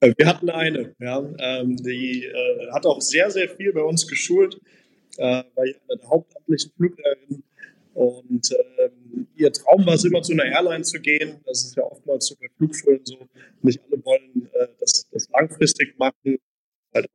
Äh, 0.00 0.12
wir 0.16 0.26
hatten 0.26 0.50
eine, 0.50 0.94
ja. 0.98 1.18
Ähm, 1.38 1.76
die 1.76 2.24
äh, 2.24 2.72
hat 2.72 2.86
auch 2.86 3.00
sehr, 3.00 3.30
sehr 3.30 3.48
viel 3.48 3.72
bei 3.72 3.82
uns 3.82 4.06
geschult 4.06 4.60
äh, 5.18 5.44
war 5.54 5.64
eine 5.64 6.00
der 6.00 6.08
hauptamtlichen 6.08 6.72
Fluglehrerin. 6.76 7.42
Und 7.94 8.50
ähm, 8.78 9.26
ihr 9.34 9.52
Traum 9.52 9.84
war 9.84 9.94
es 9.94 10.04
immer, 10.04 10.22
zu 10.22 10.32
einer 10.32 10.44
Airline 10.44 10.84
zu 10.84 11.00
gehen. 11.00 11.40
Das 11.44 11.64
ist 11.64 11.76
ja 11.76 11.82
oftmals 11.82 12.26
so 12.26 12.36
bei 12.36 12.46
Flugschulen 12.56 13.04
so. 13.04 13.28
Nicht 13.62 13.80
alle 13.84 14.04
wollen 14.04 14.48
äh, 14.52 14.68
das, 14.78 15.08
das 15.10 15.28
langfristig 15.30 15.98
machen. 15.98 16.38
Halt 16.94 17.08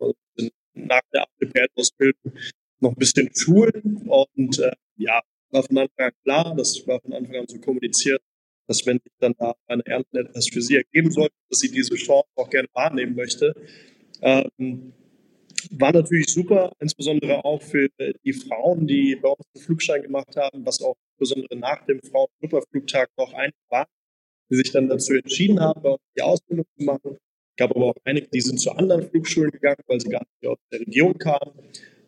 nach 0.74 1.02
der 1.14 1.24
APPL-Ausbildung 1.24 2.34
noch 2.82 2.92
ein 2.92 2.98
bisschen 2.98 3.30
schulen. 3.34 4.04
Und 4.08 4.60
äh, 4.60 4.72
ja, 4.98 5.22
war 5.52 5.64
von 5.64 5.78
Anfang 5.78 6.08
an 6.08 6.12
klar, 6.24 6.56
das 6.56 6.86
war 6.88 7.00
von 7.00 7.14
Anfang 7.14 7.38
an 7.38 7.48
so 7.48 7.60
kommuniziert, 7.60 8.22
dass 8.68 8.86
wenn 8.86 9.00
sich 9.00 9.14
dann 9.20 9.34
da 9.38 9.56
eine 9.68 9.84
Airline 9.86 10.30
etwas 10.30 10.50
für 10.50 10.62
sie 10.62 10.76
ergeben 10.76 11.12
sollte, 11.12 11.36
dass 11.50 11.60
sie 11.60 11.72
diese 11.72 11.96
Chance 11.96 12.28
auch 12.36 12.50
gerne 12.50 12.68
wahrnehmen 12.74 13.16
möchte. 13.16 13.56
Ähm, 14.22 14.94
war 15.72 15.92
natürlich 15.94 16.28
super, 16.28 16.72
insbesondere 16.80 17.44
auch 17.44 17.62
für 17.62 17.90
die 18.24 18.34
Frauen, 18.34 18.88
die 18.88 19.16
bei 19.16 19.30
uns 19.30 19.46
den 19.56 19.62
Flugschein 19.62 20.02
gemacht 20.02 20.36
haben, 20.36 20.66
was 20.66 20.82
auch 20.82 20.96
insbesondere 21.12 21.58
nach 21.58 21.86
dem 21.86 22.00
Frauen-Superflugtag 22.02 23.10
noch 23.18 23.34
einige 23.34 23.58
waren, 23.70 23.88
die 24.50 24.56
sich 24.56 24.72
dann 24.72 24.90
dazu 24.90 25.14
entschieden 25.14 25.60
haben, 25.60 25.82
bei 25.82 25.90
uns 25.90 26.02
die 26.18 26.22
Ausbildung 26.22 26.66
zu 26.78 26.86
machen. 26.86 27.12
Es 27.16 27.56
gab 27.58 27.72
aber 27.72 27.88
auch 27.88 27.96
einige, 28.04 28.28
die 28.28 28.42
sind 28.42 28.60
zu 28.60 28.72
anderen 28.72 29.10
Flugschulen 29.10 29.52
gegangen, 29.52 29.82
weil 29.88 30.00
sie 30.00 30.10
gar 30.10 30.22
nicht 30.22 30.50
aus 30.50 30.58
der 30.72 30.80
Region 30.80 31.18
kamen. 31.18 31.52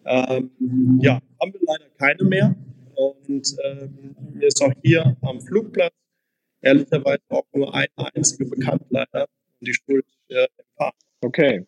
Ähm, 0.05 0.99
ja, 1.01 1.19
haben 1.41 1.53
wir 1.53 1.61
leider 1.65 1.89
keine 1.97 2.23
mehr. 2.23 2.55
Und 2.95 3.55
ähm, 3.63 4.15
ist 4.39 4.61
auch 4.63 4.71
hier 4.83 5.17
am 5.21 5.41
Flugplatz 5.41 5.93
ehrlicherweise 6.61 7.21
auch 7.29 7.45
nur 7.53 7.73
eine 7.73 7.89
einzige 8.13 8.45
bekannt 8.45 8.83
leider 8.89 9.27
und 9.59 9.67
die 9.67 9.73
Schuld 9.73 10.05
äh, 10.29 10.47
Okay. 11.21 11.65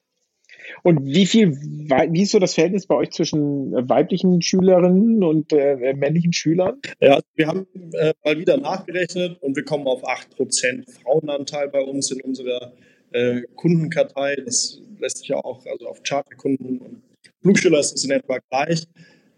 Und 0.84 1.06
wie 1.06 1.26
viel, 1.26 1.52
wie 1.52 2.22
ist 2.22 2.32
so 2.32 2.40
das 2.40 2.54
Verhältnis 2.54 2.88
bei 2.88 2.96
euch 2.96 3.12
zwischen 3.12 3.74
äh, 3.74 3.90
weiblichen 3.90 4.42
Schülerinnen 4.42 5.24
und 5.24 5.54
äh, 5.54 5.94
männlichen 5.94 6.34
Schülern? 6.34 6.82
Ja, 7.00 7.20
wir 7.36 7.48
haben 7.48 7.68
äh, 7.94 8.14
mal 8.24 8.40
wieder 8.40 8.58
nachgerechnet 8.58 9.42
und 9.42 9.56
wir 9.56 9.64
kommen 9.64 9.88
auf 9.88 10.04
8% 10.04 10.90
Frauenanteil 11.02 11.70
bei 11.70 11.82
uns 11.82 12.12
in 12.12 12.22
unserer 12.22 12.74
äh, 13.12 13.42
Kundenkartei. 13.56 14.36
Das 14.38 14.82
lässt 15.00 15.20
sich 15.20 15.30
ja 15.30 15.38
auch, 15.38 15.66
also 15.66 15.88
auf 15.88 16.02
Charterkunden 16.04 16.80
und 16.80 17.02
Flugschüler 17.42 17.80
ist 17.80 17.96
es 17.96 18.04
in 18.04 18.12
etwa 18.12 18.40
gleich. 18.50 18.88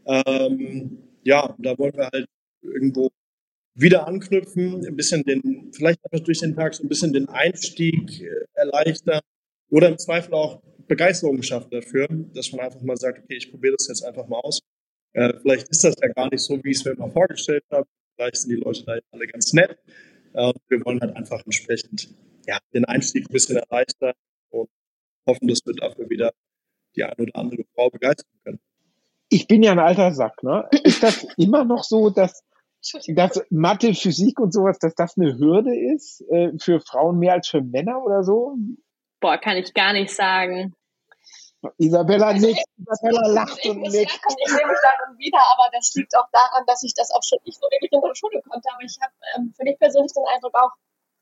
Ähm, 0.05 0.97
ja, 1.23 1.55
da 1.59 1.77
wollen 1.77 1.93
wir 1.95 2.09
halt 2.11 2.25
irgendwo 2.61 3.09
wieder 3.75 4.07
anknüpfen, 4.07 4.85
ein 4.85 4.95
bisschen 4.95 5.23
den, 5.23 5.71
vielleicht 5.73 5.99
einfach 6.03 6.25
durch 6.25 6.39
den 6.39 6.55
Tag 6.55 6.73
so 6.73 6.83
ein 6.83 6.89
bisschen 6.89 7.13
den 7.13 7.29
Einstieg 7.29 8.21
äh, 8.21 8.45
erleichtern 8.53 9.21
oder 9.69 9.87
im 9.87 9.97
Zweifel 9.97 10.33
auch 10.33 10.61
Begeisterung 10.89 11.37
geschaffen 11.37 11.69
dafür, 11.71 12.07
dass 12.09 12.51
man 12.51 12.65
einfach 12.65 12.81
mal 12.81 12.97
sagt, 12.97 13.19
okay, 13.19 13.37
ich 13.37 13.49
probiere 13.49 13.75
das 13.77 13.87
jetzt 13.87 14.03
einfach 14.03 14.27
mal 14.27 14.39
aus. 14.39 14.59
Äh, 15.13 15.33
vielleicht 15.41 15.69
ist 15.69 15.83
das 15.83 15.95
ja 16.01 16.09
gar 16.09 16.29
nicht 16.29 16.41
so, 16.41 16.61
wie 16.63 16.71
ich 16.71 16.77
es 16.77 16.85
mir 16.85 16.95
mal 16.95 17.09
vorgestellt 17.09 17.63
habe. 17.71 17.87
Vielleicht 18.15 18.35
sind 18.35 18.49
die 18.49 18.57
Leute 18.57 18.83
da 18.85 18.99
alle 19.11 19.27
ganz 19.27 19.53
nett. 19.53 19.77
Äh, 20.33 20.51
wir 20.67 20.85
wollen 20.85 20.99
halt 20.99 21.15
einfach 21.15 21.41
entsprechend 21.45 22.09
ja, 22.45 22.57
den 22.73 22.85
Einstieg 22.85 23.29
ein 23.29 23.33
bisschen 23.33 23.57
erleichtern 23.57 24.13
und 24.49 24.69
hoffen, 25.27 25.47
dass 25.47 25.65
wir 25.65 25.73
dafür 25.73 26.09
wieder 26.09 26.33
die 26.95 27.03
eine 27.03 27.15
oder 27.17 27.35
andere 27.35 27.63
Frau 27.75 27.89
begeistern 27.89 28.31
können. 28.43 28.59
Ich 29.29 29.47
bin 29.47 29.61
ja 29.61 29.71
ein 29.71 29.79
alter 29.79 30.11
Sack, 30.11 30.41
ne? 30.43 30.67
Ist 30.83 31.03
das 31.03 31.25
immer 31.37 31.63
noch 31.63 31.83
so, 31.83 32.09
dass, 32.09 32.43
dass 33.07 33.43
Mathe, 33.51 33.93
Physik 33.93 34.39
und 34.39 34.51
sowas, 34.51 34.79
dass 34.79 34.95
das 34.95 35.17
eine 35.17 35.37
Hürde 35.37 35.75
ist 35.93 36.21
äh, 36.31 36.51
für 36.59 36.79
Frauen 36.79 37.19
mehr 37.19 37.33
als 37.33 37.47
für 37.47 37.61
Männer 37.61 38.03
oder 38.03 38.23
so? 38.23 38.55
Boah, 39.19 39.37
kann 39.37 39.57
ich 39.57 39.73
gar 39.73 39.93
nicht 39.93 40.11
sagen. 40.11 40.73
Isabella 41.77 42.27
also 42.27 42.47
nickt, 42.47 42.63
Isabella 42.77 43.27
lacht 43.27 43.65
und 43.65 43.81
nickt. 43.81 44.11
lachen, 44.11 44.35
ich 44.45 44.51
sehe 44.51 44.67
mich 44.67 44.77
dann 44.81 45.11
und 45.11 45.19
wieder, 45.19 45.39
aber 45.53 45.69
das 45.73 45.93
liegt 45.95 46.15
auch 46.17 46.27
daran, 46.31 46.65
dass 46.67 46.83
ich 46.83 46.93
das 46.93 47.11
auch 47.11 47.23
schon 47.23 47.39
nicht 47.45 47.59
so 47.59 47.67
wirklich 47.69 47.91
in 47.91 48.01
der 48.01 48.15
Schule 48.15 48.41
konnte. 48.47 48.69
Aber 48.73 48.83
ich 48.83 48.97
habe 49.01 49.13
ähm, 49.35 49.53
für 49.55 49.63
mich 49.63 49.77
persönlich 49.77 50.13
den 50.13 50.23
Eindruck 50.33 50.55
auch, 50.55 50.71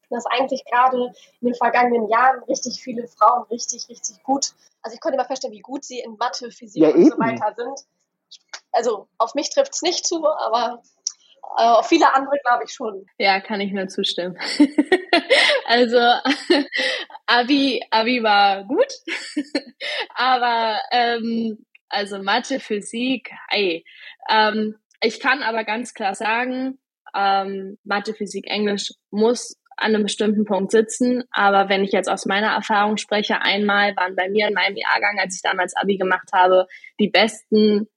dass 0.09 0.25
eigentlich 0.27 0.63
gerade 0.65 1.11
in 1.41 1.47
den 1.47 1.55
vergangenen 1.55 2.07
Jahren 2.07 2.43
richtig 2.43 2.81
viele 2.81 3.07
Frauen 3.07 3.43
richtig, 3.49 3.89
richtig 3.89 4.21
gut, 4.23 4.53
also 4.81 4.95
ich 4.95 5.01
konnte 5.01 5.17
mir 5.17 5.25
feststellen, 5.25 5.55
wie 5.55 5.61
gut 5.61 5.83
sie 5.83 5.99
in 5.99 6.15
Mathe, 6.17 6.49
Physik 6.49 6.81
Ja, 6.81 6.89
und 6.89 7.11
so 7.11 7.19
weiter 7.19 7.53
sind. 7.57 7.85
Also 8.71 9.07
auf 9.17 9.33
mich 9.35 9.49
trifft 9.49 9.73
es 9.73 9.81
nicht 9.81 10.05
zu, 10.05 10.25
aber 10.25 10.81
äh, 11.57 11.83
viele 11.83 12.13
andere 12.13 12.37
glaube 12.43 12.63
ich 12.65 12.71
schon. 12.71 13.05
Ja, 13.17 13.39
kann 13.39 13.61
ich 13.61 13.71
nur 13.71 13.87
zustimmen. 13.87 14.37
also 15.67 15.97
Abi, 17.25 17.81
Abi 17.91 18.23
war 18.23 18.63
gut, 18.65 18.91
aber 20.15 20.79
ähm, 20.91 21.65
also 21.89 22.21
Mathe, 22.21 22.59
Physik, 22.59 23.31
ey, 23.49 23.85
ähm, 24.29 24.75
ich 25.01 25.19
kann 25.19 25.43
aber 25.43 25.63
ganz 25.63 25.93
klar 25.93 26.15
sagen, 26.15 26.79
ähm, 27.15 27.77
Mathe, 27.83 28.13
Physik, 28.13 28.47
Englisch 28.47 28.91
muss 29.09 29.57
an 29.77 29.93
einem 29.93 30.03
bestimmten 30.03 30.43
Punkt 30.43 30.71
sitzen. 30.71 31.23
Aber 31.31 31.69
wenn 31.69 31.83
ich 31.83 31.91
jetzt 31.91 32.09
aus 32.09 32.25
meiner 32.25 32.47
Erfahrung 32.47 32.97
spreche, 32.97 33.41
einmal 33.41 33.95
waren 33.95 34.15
bei 34.15 34.27
mir 34.27 34.47
in 34.47 34.55
meinem 34.55 34.75
Jahrgang, 34.75 35.19
als 35.19 35.35
ich 35.35 35.41
damals 35.43 35.75
Abi 35.75 35.97
gemacht 35.97 36.29
habe, 36.33 36.67
die 36.99 37.09
besten 37.09 37.87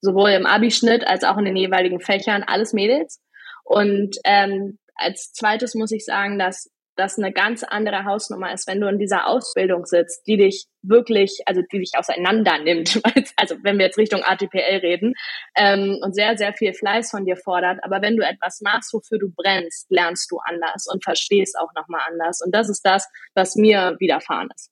sowohl 0.00 0.30
im 0.30 0.46
Abischnitt 0.46 1.06
als 1.06 1.24
auch 1.24 1.38
in 1.38 1.44
den 1.44 1.56
jeweiligen 1.56 2.00
Fächern 2.00 2.42
alles 2.42 2.72
Mädels. 2.72 3.20
Und 3.64 4.16
ähm, 4.24 4.78
als 4.94 5.32
zweites 5.32 5.74
muss 5.74 5.92
ich 5.92 6.04
sagen, 6.04 6.38
dass 6.38 6.70
das 6.96 7.18
eine 7.18 7.32
ganz 7.32 7.62
andere 7.62 8.04
Hausnummer 8.04 8.52
ist, 8.52 8.66
wenn 8.66 8.80
du 8.80 8.88
in 8.88 8.98
dieser 8.98 9.26
Ausbildung 9.26 9.86
sitzt, 9.86 10.26
die 10.26 10.36
dich 10.36 10.66
wirklich, 10.82 11.40
also 11.46 11.62
die 11.72 11.78
dich 11.78 11.92
auseinander 11.96 12.58
nimmt, 12.58 13.00
also 13.36 13.56
wenn 13.62 13.78
wir 13.78 13.86
jetzt 13.86 13.98
Richtung 13.98 14.22
ATPL 14.22 14.78
reden, 14.82 15.14
ähm, 15.56 15.98
und 16.02 16.14
sehr, 16.14 16.36
sehr 16.36 16.52
viel 16.52 16.74
Fleiß 16.74 17.10
von 17.10 17.24
dir 17.24 17.36
fordert. 17.36 17.82
Aber 17.82 18.02
wenn 18.02 18.16
du 18.16 18.26
etwas 18.26 18.60
machst, 18.60 18.92
wofür 18.92 19.18
du 19.18 19.30
brennst, 19.34 19.90
lernst 19.90 20.30
du 20.30 20.38
anders 20.44 20.86
und 20.92 21.02
verstehst 21.02 21.56
auch 21.58 21.72
nochmal 21.74 22.02
anders. 22.06 22.40
Und 22.44 22.54
das 22.54 22.68
ist 22.68 22.82
das, 22.84 23.08
was 23.34 23.56
mir 23.56 23.96
widerfahren 23.98 24.48
ist 24.54 24.70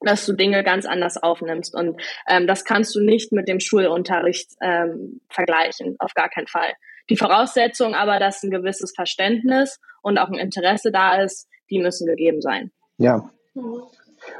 dass 0.00 0.26
du 0.26 0.32
Dinge 0.32 0.64
ganz 0.64 0.86
anders 0.86 1.22
aufnimmst. 1.22 1.74
Und 1.74 2.00
ähm, 2.28 2.46
das 2.46 2.64
kannst 2.64 2.94
du 2.94 3.00
nicht 3.00 3.32
mit 3.32 3.48
dem 3.48 3.60
Schulunterricht 3.60 4.52
ähm, 4.62 5.20
vergleichen, 5.28 5.96
auf 5.98 6.14
gar 6.14 6.28
keinen 6.28 6.46
Fall. 6.46 6.72
Die 7.10 7.16
Voraussetzung 7.16 7.94
aber, 7.94 8.18
dass 8.18 8.42
ein 8.42 8.50
gewisses 8.50 8.92
Verständnis 8.94 9.80
und 10.02 10.18
auch 10.18 10.28
ein 10.28 10.38
Interesse 10.38 10.92
da 10.92 11.20
ist, 11.22 11.48
die 11.70 11.80
müssen 11.80 12.06
gegeben 12.06 12.40
sein. 12.40 12.70
Ja. 12.98 13.30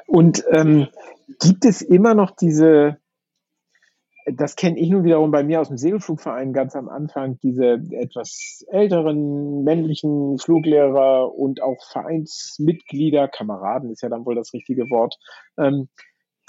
Und 0.07 0.45
ähm, 0.50 0.88
gibt 1.40 1.64
es 1.64 1.83
immer 1.83 2.14
noch 2.14 2.31
diese, 2.31 2.99
das 4.35 4.57
kenne 4.57 4.79
ich 4.79 4.91
nun 4.91 5.05
wiederum 5.05 5.31
bei 5.31 5.43
mir 5.43 5.61
aus 5.61 5.69
dem 5.69 5.77
Segelflugverein 5.77 6.53
ganz 6.53 6.75
am 6.77 6.89
Anfang, 6.89 7.39
diese 7.43 7.83
etwas 7.93 8.65
älteren 8.69 9.63
männlichen 9.63 10.39
Fluglehrer 10.39 11.35
und 11.35 11.63
auch 11.63 11.85
Vereinsmitglieder, 11.91 13.29
Kameraden 13.29 13.91
ist 13.91 14.03
ja 14.03 14.09
dann 14.09 14.25
wohl 14.27 14.35
das 14.35 14.53
richtige 14.53 14.91
Wort, 14.91 15.17
ähm, 15.59 15.89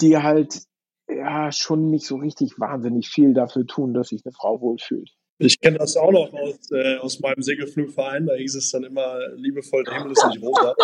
die 0.00 0.18
halt 0.18 0.62
ja 1.08 1.52
schon 1.52 1.90
nicht 1.90 2.06
so 2.06 2.16
richtig 2.16 2.58
wahnsinnig 2.58 3.08
viel 3.08 3.34
dafür 3.34 3.66
tun, 3.66 3.94
dass 3.94 4.08
sich 4.08 4.22
eine 4.24 4.32
Frau 4.32 4.60
wohlfühlt. 4.60 5.10
Ich 5.38 5.60
kenne 5.60 5.78
das 5.78 5.96
auch 5.96 6.12
noch 6.12 6.32
aus, 6.32 6.70
äh, 6.70 6.96
aus 6.98 7.20
meinem 7.20 7.42
Segelflugverein. 7.42 8.26
Da 8.26 8.34
hieß 8.34 8.54
es 8.54 8.70
dann 8.70 8.84
immer 8.84 9.18
liebevoll, 9.34 9.82
der 9.84 9.94
Himmel 9.94 10.12
ist 10.12 10.26
nicht 10.26 10.42
rosa. 10.42 10.74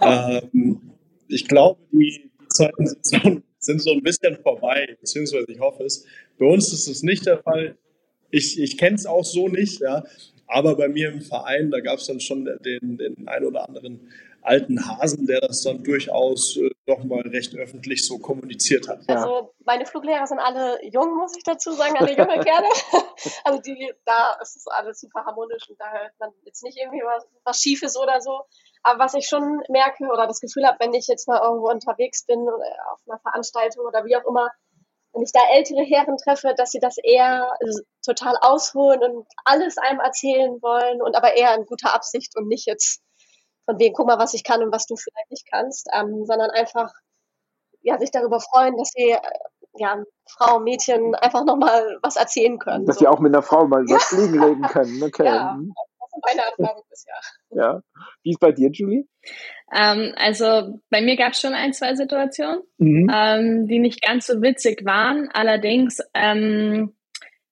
ähm, 0.42 0.80
ich 1.28 1.46
glaube, 1.46 1.80
die, 1.92 2.30
die 2.40 2.48
Zeiten 2.48 2.86
sind 2.86 3.06
so, 3.06 3.18
sind 3.64 3.82
so 3.82 3.92
ein 3.92 4.02
bisschen 4.02 4.36
vorbei, 4.36 4.96
beziehungsweise 5.00 5.46
ich 5.50 5.60
hoffe 5.60 5.84
es. 5.84 6.06
Bei 6.38 6.46
uns 6.46 6.72
ist 6.72 6.88
es 6.88 7.02
nicht 7.02 7.26
der 7.26 7.38
Fall. 7.38 7.76
Ich, 8.30 8.58
ich 8.58 8.78
kenne 8.78 8.96
es 8.96 9.06
auch 9.06 9.24
so 9.24 9.48
nicht, 9.48 9.80
ja. 9.80 10.04
Aber 10.46 10.76
bei 10.76 10.88
mir 10.88 11.10
im 11.10 11.22
Verein, 11.22 11.70
da 11.70 11.80
gab 11.80 11.98
es 11.98 12.06
dann 12.06 12.20
schon 12.20 12.44
den, 12.44 12.98
den 12.98 13.28
ein 13.28 13.44
oder 13.44 13.68
anderen 13.68 14.12
alten 14.42 14.86
Hasen, 14.86 15.26
der 15.26 15.40
das 15.40 15.62
dann 15.62 15.82
durchaus 15.82 16.56
äh, 16.56 16.70
mal 17.04 17.22
recht 17.22 17.54
öffentlich 17.54 18.06
so 18.06 18.18
kommuniziert 18.18 18.88
hat. 18.88 19.08
Also 19.08 19.54
meine 19.64 19.86
Fluglehrer 19.86 20.26
sind 20.26 20.40
alle 20.40 20.78
jung, 20.90 21.16
muss 21.16 21.36
ich 21.36 21.44
dazu 21.44 21.72
sagen, 21.72 21.96
alle 21.96 22.16
junge 22.16 22.40
Kerle. 22.40 22.66
Also 23.44 23.60
die, 23.60 23.92
da 24.04 24.36
ist 24.42 24.56
es 24.56 24.66
alles 24.66 25.00
super 25.00 25.24
harmonisch 25.24 25.68
und 25.68 25.78
da 25.78 25.90
hört 25.92 26.12
man 26.18 26.30
jetzt 26.44 26.64
nicht 26.64 26.76
irgendwie 26.76 27.02
was, 27.04 27.24
was 27.44 27.60
Schiefes 27.60 27.96
oder 27.96 28.20
so. 28.20 28.40
Aber 28.82 28.98
was 28.98 29.14
ich 29.14 29.26
schon 29.28 29.62
merke 29.68 30.04
oder 30.04 30.26
das 30.26 30.40
Gefühl 30.40 30.66
habe, 30.66 30.78
wenn 30.80 30.94
ich 30.94 31.06
jetzt 31.06 31.28
mal 31.28 31.40
irgendwo 31.40 31.70
unterwegs 31.70 32.24
bin 32.26 32.40
oder 32.40 32.66
auf 32.92 33.00
einer 33.06 33.20
Veranstaltung 33.20 33.86
oder 33.86 34.04
wie 34.04 34.16
auch 34.16 34.24
immer, 34.24 34.50
wenn 35.12 35.22
ich 35.22 35.32
da 35.32 35.40
ältere 35.52 35.82
Herren 35.82 36.16
treffe, 36.16 36.54
dass 36.56 36.70
sie 36.70 36.80
das 36.80 36.96
eher 36.98 37.52
total 38.04 38.34
ausholen 38.40 39.02
und 39.02 39.26
alles 39.44 39.78
einem 39.78 40.00
erzählen 40.00 40.60
wollen 40.62 41.02
und 41.02 41.16
aber 41.16 41.36
eher 41.36 41.54
in 41.54 41.66
guter 41.66 41.94
Absicht 41.94 42.36
und 42.36 42.48
nicht 42.48 42.66
jetzt 42.66 43.02
von 43.66 43.78
wegen, 43.78 43.94
guck 43.94 44.06
mal, 44.06 44.18
was 44.18 44.34
ich 44.34 44.42
kann 44.42 44.62
und 44.62 44.72
was 44.72 44.86
du 44.86 44.96
vielleicht 44.96 45.30
nicht 45.30 45.46
kannst, 45.50 45.86
ähm, 45.94 46.24
sondern 46.26 46.50
einfach 46.50 46.92
ja, 47.82 47.98
sich 47.98 48.10
darüber 48.10 48.40
freuen, 48.40 48.76
dass 48.76 48.90
sie 48.94 49.10
äh, 49.10 49.20
ja, 49.74 50.02
Frau, 50.28 50.60
Mädchen 50.60 51.14
einfach 51.16 51.44
nochmal 51.44 51.98
was 52.02 52.16
erzählen 52.16 52.58
können. 52.58 52.86
Dass 52.86 52.96
so. 52.96 53.00
sie 53.00 53.08
auch 53.08 53.20
mit 53.20 53.34
einer 53.34 53.42
Frau 53.42 53.66
mal 53.66 53.82
über 53.82 53.98
Fliegen 53.98 54.42
reden 54.42 54.62
können. 54.62 55.02
Okay. 55.02 55.24
Ja. 55.26 55.54
Mhm. 55.54 55.72
Das 55.98 56.08
ist 56.12 56.24
meine 56.26 56.42
Erfahrung 56.42 56.82
bisher. 56.90 57.14
Ja. 57.54 57.80
Wie 58.22 58.30
ist 58.30 58.40
bei 58.40 58.52
dir, 58.52 58.70
Julie? 58.72 59.04
Ähm, 59.74 60.12
also 60.16 60.80
bei 60.90 61.00
mir 61.00 61.16
gab 61.16 61.32
es 61.32 61.40
schon 61.40 61.54
ein, 61.54 61.72
zwei 61.72 61.94
Situationen, 61.94 62.62
Mhm. 62.78 63.10
ähm, 63.12 63.66
die 63.66 63.78
nicht 63.78 64.02
ganz 64.02 64.26
so 64.26 64.42
witzig 64.42 64.84
waren. 64.84 65.28
Allerdings 65.32 65.98
ähm, 66.14 66.94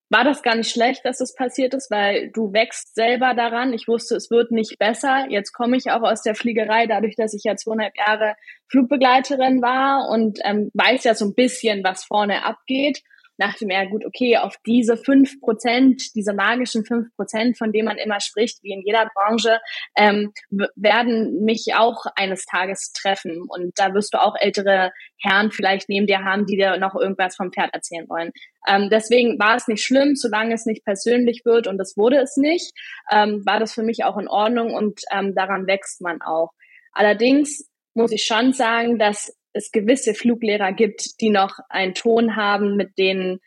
war 0.09 0.25
das 0.25 0.43
gar 0.43 0.55
nicht 0.55 0.69
schlecht, 0.69 1.05
dass 1.05 1.21
es 1.21 1.33
passiert 1.33 1.73
ist, 1.73 1.89
weil 1.89 2.31
du 2.31 2.51
wächst 2.51 2.95
selber 2.95 3.33
daran. 3.33 3.71
Ich 3.73 3.87
wusste, 3.87 4.15
es 4.15 4.29
wird 4.29 4.51
nicht 4.51 4.77
besser. 4.77 5.25
Jetzt 5.29 5.53
komme 5.53 5.77
ich 5.77 5.89
auch 5.89 6.01
aus 6.01 6.21
der 6.21 6.35
Fliegerei, 6.35 6.85
dadurch, 6.85 7.15
dass 7.15 7.33
ich 7.33 7.43
ja 7.45 7.55
zweieinhalb 7.55 7.97
Jahre 7.97 8.35
Flugbegleiterin 8.69 9.61
war 9.61 10.09
und 10.09 10.39
ähm, 10.43 10.69
weiß 10.73 11.05
ja 11.05 11.15
so 11.15 11.25
ein 11.25 11.33
bisschen, 11.33 11.83
was 11.85 12.03
vorne 12.03 12.43
abgeht. 12.43 13.01
Dachte 13.41 13.65
mir, 13.65 13.73
ja 13.73 13.89
gut, 13.89 14.05
okay, 14.05 14.37
auf 14.37 14.55
diese 14.67 14.97
fünf 14.97 15.41
Prozent, 15.41 16.13
diese 16.13 16.31
magischen 16.31 16.85
fünf 16.85 17.07
Prozent, 17.15 17.57
von 17.57 17.71
denen 17.71 17.87
man 17.87 17.97
immer 17.97 18.19
spricht, 18.19 18.61
wie 18.61 18.71
in 18.71 18.83
jeder 18.85 19.09
Branche, 19.15 19.59
ähm, 19.97 20.31
werden 20.75 21.43
mich 21.43 21.73
auch 21.75 22.05
eines 22.15 22.45
Tages 22.45 22.91
treffen. 22.93 23.41
Und 23.47 23.71
da 23.77 23.95
wirst 23.95 24.13
du 24.13 24.21
auch 24.21 24.35
ältere 24.39 24.91
Herren 25.19 25.49
vielleicht 25.49 25.89
neben 25.89 26.05
dir 26.05 26.23
haben, 26.23 26.45
die 26.45 26.55
dir 26.55 26.77
noch 26.77 26.93
irgendwas 26.93 27.35
vom 27.35 27.51
Pferd 27.51 27.73
erzählen 27.73 28.07
wollen. 28.09 28.31
Ähm, 28.67 28.89
deswegen 28.91 29.39
war 29.39 29.55
es 29.55 29.67
nicht 29.67 29.83
schlimm, 29.83 30.15
solange 30.15 30.53
es 30.53 30.67
nicht 30.67 30.85
persönlich 30.85 31.41
wird 31.43 31.65
und 31.65 31.79
das 31.79 31.97
wurde 31.97 32.17
es 32.17 32.37
nicht, 32.37 32.73
ähm, 33.11 33.41
war 33.43 33.59
das 33.59 33.73
für 33.73 33.81
mich 33.81 34.03
auch 34.03 34.19
in 34.19 34.27
Ordnung 34.27 34.75
und 34.75 35.01
ähm, 35.11 35.33
daran 35.33 35.65
wächst 35.65 36.01
man 36.01 36.21
auch. 36.21 36.51
Allerdings 36.93 37.67
muss 37.95 38.11
ich 38.11 38.23
schon 38.23 38.53
sagen, 38.53 38.99
dass 38.99 39.35
es 39.53 39.71
gewisse 39.71 40.13
Fluglehrer 40.13 40.71
gibt, 40.73 41.21
die 41.21 41.29
noch 41.29 41.59
einen 41.69 41.93
Ton 41.93 42.35
haben, 42.35 42.75
mit 42.75 42.97
denen 42.97 43.39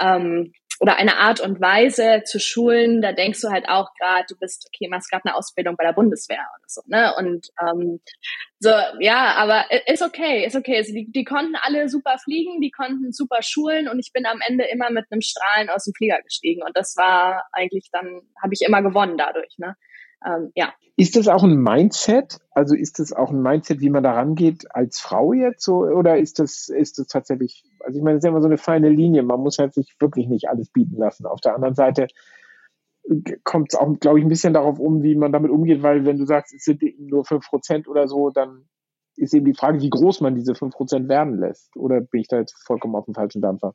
ähm, 0.00 0.52
oder 0.80 0.96
eine 0.96 1.18
Art 1.18 1.40
und 1.40 1.60
Weise 1.60 2.22
zu 2.24 2.40
schulen, 2.40 3.02
da 3.02 3.12
denkst 3.12 3.42
du 3.42 3.50
halt 3.50 3.68
auch 3.68 3.90
gerade, 3.98 4.24
du 4.30 4.36
bist, 4.36 4.66
okay, 4.66 4.88
machst 4.88 5.10
gerade 5.10 5.26
eine 5.26 5.36
Ausbildung 5.36 5.76
bei 5.76 5.84
der 5.84 5.92
Bundeswehr 5.92 6.38
oder 6.38 6.64
so, 6.66 6.80
ne? 6.86 7.14
Und 7.18 7.48
ähm, 7.60 8.00
so, 8.58 8.70
ja, 8.98 9.34
aber 9.34 9.66
ist 9.86 10.00
okay, 10.00 10.46
ist 10.46 10.56
okay. 10.56 10.78
Also 10.78 10.94
die, 10.94 11.12
die 11.12 11.24
konnten 11.24 11.54
alle 11.54 11.90
super 11.90 12.16
fliegen, 12.16 12.62
die 12.62 12.70
konnten 12.70 13.12
super 13.12 13.42
schulen 13.42 13.88
und 13.88 13.98
ich 13.98 14.12
bin 14.14 14.24
am 14.24 14.40
Ende 14.46 14.64
immer 14.64 14.90
mit 14.90 15.04
einem 15.10 15.20
Strahlen 15.20 15.68
aus 15.68 15.84
dem 15.84 15.92
Flieger 15.92 16.22
gestiegen. 16.22 16.62
Und 16.62 16.74
das 16.74 16.96
war 16.96 17.44
eigentlich 17.52 17.90
dann, 17.92 18.22
habe 18.42 18.54
ich 18.54 18.62
immer 18.62 18.80
gewonnen 18.80 19.18
dadurch, 19.18 19.58
ne? 19.58 19.76
Ähm, 20.24 20.50
ja. 20.54 20.72
Ist 20.96 21.16
das 21.16 21.28
auch 21.28 21.42
ein 21.42 21.56
Mindset? 21.56 22.38
Also 22.50 22.74
ist 22.74 22.98
das 22.98 23.12
auch 23.12 23.30
ein 23.30 23.40
Mindset, 23.40 23.80
wie 23.80 23.90
man 23.90 24.02
da 24.02 24.12
rangeht 24.12 24.66
als 24.74 25.00
Frau 25.00 25.32
jetzt 25.32 25.62
so? 25.62 25.78
Oder 25.78 26.18
ist 26.18 26.38
das, 26.38 26.68
ist 26.68 26.98
das 26.98 27.06
tatsächlich, 27.06 27.64
also 27.80 27.98
ich 27.98 28.04
meine, 28.04 28.16
das 28.16 28.24
ist 28.24 28.24
ja 28.24 28.30
immer 28.30 28.42
so 28.42 28.48
eine 28.48 28.58
feine 28.58 28.90
Linie. 28.90 29.22
Man 29.22 29.40
muss 29.40 29.58
halt 29.58 29.72
sich 29.72 29.94
wirklich 29.98 30.28
nicht 30.28 30.48
alles 30.48 30.68
bieten 30.68 30.96
lassen. 30.96 31.26
Auf 31.26 31.40
der 31.40 31.54
anderen 31.54 31.74
Seite 31.74 32.08
kommt 33.44 33.72
es 33.72 33.78
auch, 33.78 33.98
glaube 33.98 34.18
ich, 34.18 34.24
ein 34.24 34.28
bisschen 34.28 34.52
darauf 34.52 34.78
um, 34.78 35.02
wie 35.02 35.14
man 35.16 35.32
damit 35.32 35.50
umgeht, 35.50 35.82
weil 35.82 36.04
wenn 36.04 36.18
du 36.18 36.26
sagst, 36.26 36.54
es 36.54 36.64
sind 36.64 36.82
eben 36.82 37.06
nur 37.06 37.24
fünf 37.24 37.48
Prozent 37.48 37.88
oder 37.88 38.06
so, 38.06 38.30
dann 38.30 38.68
ist 39.16 39.34
eben 39.34 39.46
die 39.46 39.54
Frage, 39.54 39.80
wie 39.80 39.90
groß 39.90 40.20
man 40.20 40.34
diese 40.34 40.52
5% 40.52 41.08
werden 41.08 41.38
lässt. 41.38 41.76
Oder 41.76 42.00
bin 42.00 42.20
ich 42.20 42.28
da 42.28 42.38
jetzt 42.38 42.54
vollkommen 42.64 42.94
auf 42.94 43.04
dem 43.04 43.14
falschen 43.14 43.42
Dampfer? 43.42 43.74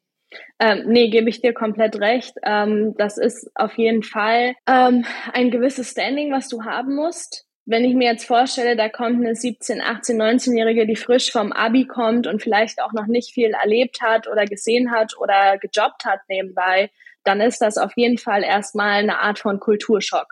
Ähm, 0.60 0.84
nee, 0.88 1.10
gebe 1.10 1.30
ich 1.30 1.42
dir 1.42 1.54
komplett 1.54 2.00
recht. 2.00 2.34
Ähm, 2.44 2.94
das 2.98 3.18
ist 3.18 3.50
auf 3.56 3.78
jeden 3.78 4.04
Fall 4.04 4.56
ähm, 4.68 5.06
ein 5.34 5.52
gewisses 5.52 5.92
Standing, 5.92 6.32
was 6.32 6.50
du 6.50 6.64
haben 6.64 6.96
musst. 6.96 7.46
Wenn 7.68 7.84
ich 7.84 7.96
mir 7.96 8.12
jetzt 8.12 8.26
vorstelle, 8.26 8.76
da 8.76 8.90
kommt 8.90 9.26
eine 9.26 9.36
17, 9.36 9.82
18, 9.82 10.22
19-Jährige, 10.22 10.86
die 10.86 10.96
frisch 10.96 11.32
vom 11.32 11.52
Abi 11.52 11.88
kommt 11.88 12.28
und 12.28 12.42
vielleicht 12.42 12.80
auch 12.80 12.94
noch 12.94 13.08
nicht 13.08 13.34
viel 13.34 13.52
erlebt 13.52 14.02
hat 14.02 14.28
oder 14.28 14.46
gesehen 14.46 14.92
hat 14.92 15.18
oder 15.18 15.58
gejobbt 15.58 16.06
hat 16.06 16.20
nebenbei, 16.30 16.92
dann 17.24 17.42
ist 17.42 17.60
das 17.60 17.78
auf 17.78 17.92
jeden 17.96 18.20
Fall 18.20 18.44
erstmal 18.44 19.00
eine 19.00 19.20
Art 19.20 19.40
von 19.40 19.60
Kulturschock. 19.60 20.28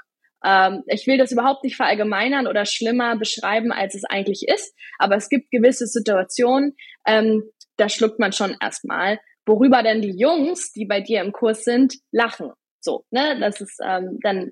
Ähm, 0.46 0.84
ich 0.86 1.08
will 1.08 1.18
das 1.18 1.32
überhaupt 1.32 1.64
nicht 1.64 1.76
verallgemeinern 1.76 2.48
oder 2.48 2.66
schlimmer 2.66 3.18
beschreiben, 3.18 3.72
als 3.72 3.96
es 3.96 4.04
eigentlich 4.06 4.48
ist, 4.48 4.76
aber 5.00 5.16
es 5.16 5.28
gibt 5.30 5.50
gewisse 5.50 5.88
Situationen, 5.88 6.76
ähm, 7.08 7.44
da 7.78 7.90
schluckt 7.90 8.20
man 8.20 8.32
schon 8.32 8.56
erstmal, 8.62 9.20
worüber 9.46 9.84
denn 9.84 10.02
die 10.02 10.18
Jungs, 10.18 10.72
die 10.72 10.86
bei 10.86 11.02
dir 11.02 11.22
im 11.22 11.32
Kurs 11.32 11.64
sind, 11.64 11.96
lachen. 12.12 12.52
So, 12.80 13.06
ne, 13.12 13.40
das 13.40 13.62
ist 13.62 13.80
ähm, 13.84 14.20
dann 14.22 14.52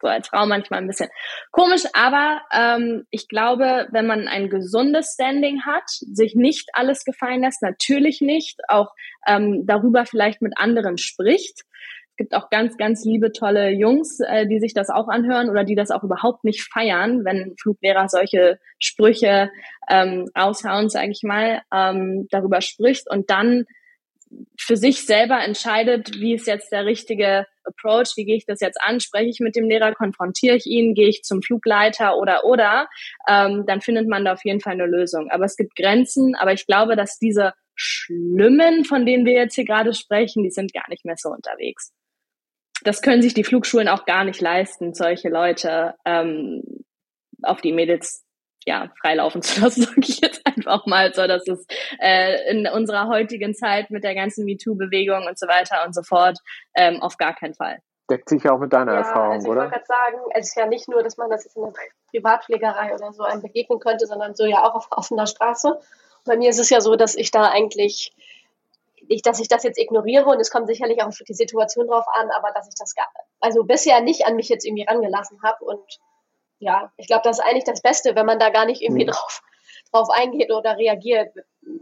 so 0.00 0.08
als 0.08 0.28
Frau 0.28 0.46
manchmal 0.46 0.80
ein 0.80 0.86
bisschen 0.86 1.10
komisch, 1.50 1.84
aber 1.92 2.40
ähm, 2.52 3.04
ich 3.10 3.28
glaube, 3.28 3.86
wenn 3.90 4.06
man 4.06 4.28
ein 4.28 4.48
gesundes 4.48 5.12
Standing 5.12 5.62
hat, 5.64 5.88
sich 5.88 6.34
nicht 6.34 6.70
alles 6.72 7.04
gefallen 7.04 7.42
lässt, 7.42 7.62
natürlich 7.62 8.20
nicht, 8.20 8.60
auch 8.68 8.94
ähm, 9.26 9.66
darüber 9.66 10.06
vielleicht 10.06 10.40
mit 10.40 10.54
anderen 10.56 10.96
spricht, 10.96 11.64
gibt 12.20 12.34
auch 12.34 12.50
ganz, 12.50 12.76
ganz 12.76 13.02
liebe, 13.06 13.32
tolle 13.32 13.70
Jungs, 13.70 14.20
äh, 14.20 14.46
die 14.46 14.60
sich 14.60 14.74
das 14.74 14.90
auch 14.90 15.08
anhören 15.08 15.48
oder 15.48 15.64
die 15.64 15.74
das 15.74 15.90
auch 15.90 16.02
überhaupt 16.02 16.44
nicht 16.44 16.62
feiern, 16.70 17.24
wenn 17.24 17.54
Fluglehrer 17.58 18.10
solche 18.10 18.58
Sprüche 18.78 19.50
ähm, 19.88 20.28
raushauen, 20.38 20.90
sage 20.90 21.12
ich 21.12 21.22
mal, 21.22 21.62
ähm, 21.72 22.28
darüber 22.30 22.60
spricht. 22.60 23.10
Und 23.10 23.30
dann 23.30 23.64
für 24.58 24.76
sich 24.76 25.06
selber 25.06 25.42
entscheidet, 25.42 26.20
wie 26.20 26.34
ist 26.34 26.46
jetzt 26.46 26.70
der 26.70 26.84
richtige 26.84 27.46
Approach, 27.64 28.12
wie 28.16 28.24
gehe 28.24 28.36
ich 28.36 28.46
das 28.46 28.60
jetzt 28.60 28.80
an, 28.80 29.00
spreche 29.00 29.28
ich 29.28 29.40
mit 29.40 29.56
dem 29.56 29.68
Lehrer, 29.68 29.94
konfrontiere 29.94 30.56
ich 30.56 30.66
ihn, 30.66 30.94
gehe 30.94 31.08
ich 31.08 31.22
zum 31.22 31.42
Flugleiter 31.42 32.16
oder 32.16 32.44
oder, 32.44 32.88
ähm, 33.28 33.64
dann 33.66 33.80
findet 33.80 34.08
man 34.08 34.24
da 34.24 34.34
auf 34.34 34.44
jeden 34.44 34.60
Fall 34.60 34.74
eine 34.74 34.86
Lösung. 34.86 35.30
Aber 35.30 35.44
es 35.44 35.56
gibt 35.56 35.76
Grenzen, 35.76 36.34
aber 36.36 36.52
ich 36.52 36.66
glaube, 36.66 36.96
dass 36.96 37.18
diese 37.18 37.54
Schlimmen, 37.74 38.84
von 38.84 39.06
denen 39.06 39.24
wir 39.24 39.32
jetzt 39.32 39.54
hier 39.54 39.64
gerade 39.64 39.94
sprechen, 39.94 40.42
die 40.44 40.50
sind 40.50 40.72
gar 40.72 40.88
nicht 40.88 41.04
mehr 41.04 41.16
so 41.16 41.30
unterwegs. 41.30 41.92
Das 42.82 43.02
können 43.02 43.22
sich 43.22 43.34
die 43.34 43.44
Flugschulen 43.44 43.88
auch 43.88 44.04
gar 44.04 44.24
nicht 44.24 44.40
leisten, 44.40 44.94
solche 44.94 45.28
Leute 45.28 45.94
ähm, 46.04 46.62
auf 47.42 47.60
die 47.60 47.72
Mädels 47.72 48.24
ja, 48.66 48.90
freilaufen 49.00 49.42
zu 49.42 49.60
lassen, 49.60 49.82
sage 49.82 50.00
ich 50.00 50.20
jetzt 50.20 50.46
einfach 50.46 50.86
mal 50.86 51.12
so. 51.14 51.26
Das 51.26 51.46
ist 51.46 51.72
äh, 52.00 52.50
in 52.50 52.66
unserer 52.66 53.08
heutigen 53.08 53.54
Zeit 53.54 53.90
mit 53.90 54.04
der 54.04 54.14
ganzen 54.14 54.44
MeToo-Bewegung 54.44 55.26
und 55.26 55.38
so 55.38 55.46
weiter 55.46 55.84
und 55.86 55.94
so 55.94 56.02
fort 56.02 56.38
ähm, 56.74 57.00
auf 57.02 57.16
gar 57.16 57.34
keinen 57.34 57.54
Fall. 57.54 57.78
Deckt 58.08 58.28
sich 58.28 58.42
ja 58.42 58.52
auch 58.52 58.58
mit 58.58 58.72
deiner 58.72 58.92
ja, 58.92 58.98
Erfahrung, 58.98 59.34
also 59.34 59.46
ich 59.46 59.52
oder? 59.52 59.66
Ich 59.66 59.72
wollte 59.72 59.84
gerade 59.84 60.12
sagen, 60.12 60.30
es 60.34 60.48
ist 60.48 60.56
ja 60.56 60.66
nicht 60.66 60.88
nur, 60.88 61.02
dass 61.02 61.16
man 61.16 61.30
das 61.30 61.44
jetzt 61.44 61.56
in 61.56 61.62
der 61.62 61.72
Privatpflegerei 62.10 62.94
oder 62.94 63.12
so 63.12 63.22
einem 63.22 63.40
begegnen 63.40 63.78
könnte, 63.78 64.06
sondern 64.06 64.34
so 64.34 64.44
ja 64.44 64.64
auch 64.64 64.74
auf 64.74 64.88
offener 64.90 65.26
Straße. 65.26 65.78
Bei 66.24 66.36
mir 66.36 66.50
ist 66.50 66.58
es 66.58 66.70
ja 66.70 66.80
so, 66.80 66.96
dass 66.96 67.14
ich 67.14 67.30
da 67.30 67.48
eigentlich 67.50 68.12
nicht, 69.08 69.26
dass 69.26 69.40
ich 69.40 69.48
das 69.48 69.64
jetzt 69.64 69.78
ignoriere 69.78 70.26
und 70.26 70.40
es 70.40 70.50
kommt 70.50 70.68
sicherlich 70.68 71.02
auch 71.02 71.08
auf 71.08 71.18
die 71.26 71.34
Situation 71.34 71.86
drauf 71.86 72.06
an, 72.12 72.30
aber 72.30 72.52
dass 72.52 72.68
ich 72.68 72.74
das 72.78 72.94
gar, 72.94 73.08
also 73.40 73.64
bisher 73.64 74.00
nicht 74.00 74.26
an 74.26 74.36
mich 74.36 74.48
jetzt 74.48 74.64
irgendwie 74.64 74.84
rangelassen 74.84 75.42
habe 75.42 75.64
und 75.64 75.98
ja, 76.60 76.92
ich 76.96 77.06
glaube, 77.06 77.22
das 77.24 77.38
ist 77.38 77.44
eigentlich 77.44 77.64
das 77.64 77.82
Beste, 77.82 78.14
wenn 78.14 78.26
man 78.26 78.38
da 78.38 78.50
gar 78.50 78.66
nicht 78.66 78.82
irgendwie 78.82 79.04
mhm. 79.04 79.10
drauf, 79.10 79.42
drauf 79.90 80.08
eingeht 80.10 80.52
oder 80.52 80.76
reagiert, 80.76 81.34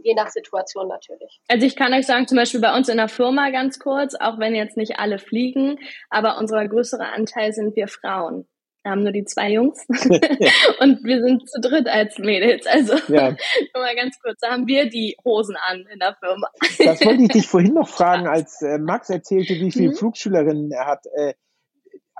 je 0.03 0.13
nach 0.15 0.29
Situation 0.29 0.87
natürlich. 0.87 1.41
Also 1.47 1.65
ich 1.65 1.75
kann 1.75 1.93
euch 1.93 2.05
sagen, 2.05 2.27
zum 2.27 2.37
Beispiel 2.37 2.61
bei 2.61 2.75
uns 2.75 2.89
in 2.89 2.97
der 2.97 3.09
Firma 3.09 3.51
ganz 3.51 3.79
kurz, 3.79 4.15
auch 4.15 4.39
wenn 4.39 4.55
jetzt 4.55 4.77
nicht 4.77 4.97
alle 4.97 5.19
fliegen, 5.19 5.77
aber 6.09 6.37
unser 6.37 6.65
größerer 6.67 7.13
Anteil 7.13 7.53
sind 7.53 7.75
wir 7.75 7.87
Frauen. 7.87 8.47
Wir 8.83 8.91
haben 8.91 9.03
nur 9.03 9.11
die 9.11 9.25
zwei 9.25 9.51
Jungs 9.51 9.85
und 10.79 11.03
wir 11.03 11.21
sind 11.21 11.49
zu 11.49 11.59
dritt 11.59 11.87
als 11.89 12.17
Mädels. 12.17 12.65
Also 12.65 12.93
ja. 13.13 13.31
nur 13.73 13.83
mal 13.83 13.95
ganz 13.95 14.17
kurz, 14.21 14.39
da 14.39 14.51
haben 14.51 14.67
wir 14.67 14.89
die 14.89 15.17
Hosen 15.25 15.57
an 15.67 15.85
in 15.91 15.99
der 15.99 16.15
Firma. 16.15 16.47
das 16.77 17.05
wollte 17.05 17.23
ich 17.23 17.29
dich 17.29 17.47
vorhin 17.47 17.73
noch 17.73 17.89
fragen, 17.89 18.27
als 18.27 18.61
äh, 18.61 18.77
Max 18.77 19.09
erzählte, 19.09 19.55
wie 19.55 19.71
viele 19.71 19.89
mhm. 19.89 19.95
Flugschülerinnen 19.95 20.71
er 20.71 20.85
hat. 20.85 21.05
Äh, 21.17 21.33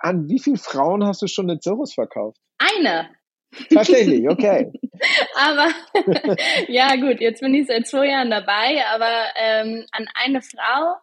an 0.01 0.27
wie 0.27 0.39
viele 0.39 0.57
Frauen 0.57 1.05
hast 1.05 1.21
du 1.21 1.27
schon 1.27 1.47
den 1.47 1.61
Cirrus 1.61 1.93
verkauft? 1.93 2.39
Eine. 2.57 3.09
Tatsächlich, 3.73 4.29
okay. 4.29 4.71
aber 5.35 5.69
ja 6.67 6.95
gut, 6.95 7.19
jetzt 7.19 7.41
bin 7.41 7.55
ich 7.55 7.67
seit 7.67 7.87
zwei 7.87 8.07
Jahren 8.07 8.29
dabei, 8.29 8.83
aber 8.93 9.25
ähm, 9.35 9.85
an 9.91 10.07
eine 10.13 10.41
Frau 10.41 10.95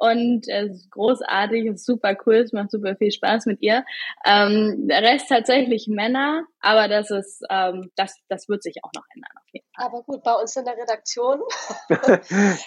und 0.00 0.48
es 0.48 0.76
ist 0.76 0.90
großartig, 0.90 1.66
es 1.66 1.74
ist 1.76 1.86
super 1.86 2.16
cool, 2.24 2.36
es 2.36 2.54
macht 2.54 2.70
super 2.70 2.96
viel 2.96 3.12
Spaß 3.12 3.44
mit 3.44 3.60
ihr. 3.60 3.84
Ähm, 4.24 4.88
der 4.88 5.02
Rest 5.02 5.28
tatsächlich 5.28 5.88
Männer, 5.88 6.44
aber 6.60 6.88
das 6.88 7.10
ist, 7.10 7.44
ähm, 7.50 7.90
das, 7.96 8.16
das 8.28 8.48
wird 8.48 8.62
sich 8.62 8.76
auch 8.82 8.90
noch 8.96 9.04
ändern. 9.14 9.30
Auf 9.36 9.48
jeden 9.52 9.66
Fall. 9.76 9.86
Aber 9.86 10.02
gut, 10.02 10.22
bei 10.22 10.32
uns 10.32 10.56
in 10.56 10.64
der 10.64 10.74
Redaktion 10.74 11.40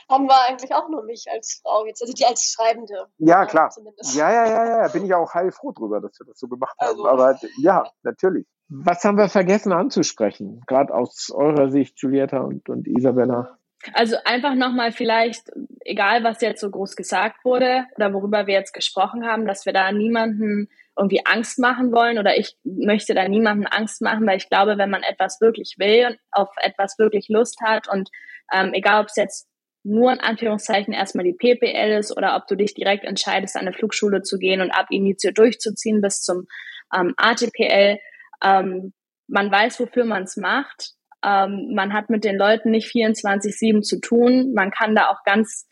haben 0.10 0.28
wir 0.28 0.48
eigentlich 0.48 0.76
auch 0.76 0.90
nur 0.90 1.04
mich 1.06 1.26
als 1.32 1.60
Frau 1.64 1.88
jetzt, 1.88 2.04
also 2.04 2.14
die 2.14 2.26
als 2.26 2.54
Schreibende. 2.56 3.08
Ja, 3.18 3.48
klar. 3.48 3.72
Zumindest. 3.72 4.16
Ja, 4.16 4.32
ja, 4.32 4.46
ja, 4.46 4.84
ja, 4.84 4.88
bin 4.90 5.06
ich 5.06 5.14
auch 5.16 5.34
heilfroh 5.34 5.72
drüber, 5.72 6.02
dass 6.02 6.20
wir 6.20 6.28
das 6.28 6.38
so 6.38 6.48
gemacht 6.48 6.76
haben. 6.80 6.90
Also. 6.90 7.08
Aber 7.08 7.40
ja, 7.58 7.84
natürlich. 8.04 8.46
Was 8.70 9.04
haben 9.04 9.18
wir 9.18 9.30
vergessen 9.30 9.74
anzusprechen? 9.74 10.62
Gerade 10.68 10.94
aus 10.94 11.32
eurer 11.34 11.72
Sicht, 11.72 12.00
Julietta 12.00 12.42
und, 12.42 12.70
und 12.70 12.88
Isabella. 12.88 13.58
Also 13.92 14.16
einfach 14.24 14.56
nochmal 14.56 14.92
vielleicht, 14.92 15.52
egal 15.86 16.24
was 16.24 16.42
jetzt 16.42 16.62
so 16.62 16.70
groß 16.70 16.96
gesagt 16.96 17.44
wurde 17.44 17.86
oder 17.96 18.14
worüber 18.14 18.48
wir 18.48 18.54
jetzt 18.54 18.74
gesprochen 18.74 19.26
haben, 19.26 19.46
dass 19.46 19.66
wir 19.66 19.74
da 19.74 19.92
niemanden 19.92 20.70
irgendwie 20.98 21.26
Angst 21.26 21.60
machen 21.60 21.92
wollen 21.92 22.20
oder 22.20 22.38
ich 22.38 22.56
möchte 22.64 23.14
da 23.14 23.28
niemanden 23.28 23.66
Angst 23.66 24.02
machen, 24.02 24.26
weil 24.28 24.38
ich 24.38 24.50
glaube, 24.50 24.78
wenn 24.78 24.90
man 24.90 25.04
etwas 25.04 25.42
wirklich 25.42 25.76
will 25.80 26.08
und 26.08 26.20
auf 26.32 26.50
etwas 26.62 27.00
wirklich 27.00 27.30
Lust 27.30 27.62
hat 27.62 27.88
und 27.90 28.10
ähm, 28.52 28.74
egal 28.74 29.02
ob 29.02 29.08
es 29.08 29.16
jetzt 29.16 29.48
nur 29.84 30.14
in 30.14 30.20
Anführungszeichen 30.20 30.94
erstmal 30.94 31.26
die 31.26 31.34
PPL 31.34 31.98
ist 31.98 32.16
oder 32.16 32.36
ob 32.36 32.48
du 32.48 32.56
dich 32.56 32.74
direkt 32.74 33.04
entscheidest, 33.04 33.56
an 33.56 33.64
eine 33.64 33.74
Flugschule 33.74 34.22
zu 34.22 34.38
gehen 34.38 34.62
und 34.62 34.72
ab 34.72 34.88
Initio 34.92 35.32
durchzuziehen 35.32 36.02
bis 36.02 36.22
zum 36.22 36.48
ähm, 36.96 37.14
ATPL, 37.18 37.98
ähm, 38.44 38.94
man 39.28 39.52
weiß, 39.52 39.80
wofür 39.80 40.06
man 40.06 40.24
es 40.24 40.38
macht 40.38 40.94
ähm, 41.24 41.72
man 41.74 41.94
hat 41.94 42.10
mit 42.10 42.24
den 42.24 42.38
Leuten 42.38 42.72
nicht 42.72 42.94
24-7 42.94 43.82
zu 43.82 44.00
tun. 44.00 44.54
Man 44.54 44.72
kann 44.72 44.94
da 44.94 45.08
auch 45.10 45.24
ganz 45.24 45.66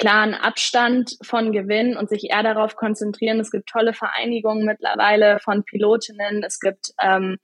klaren 0.00 0.34
Abstand 0.34 1.16
von 1.22 1.52
gewinnen 1.52 1.96
und 1.96 2.08
sich 2.08 2.30
eher 2.30 2.42
darauf 2.42 2.74
konzentrieren. 2.74 3.38
Es 3.38 3.50
gibt 3.50 3.68
tolle 3.68 3.92
Vereinigungen 3.92 4.64
mittlerweile 4.64 5.38
von 5.40 5.62
Pilotinnen. 5.62 6.42
Es 6.42 6.58
gibt 6.58 6.92
ähm, 7.02 7.36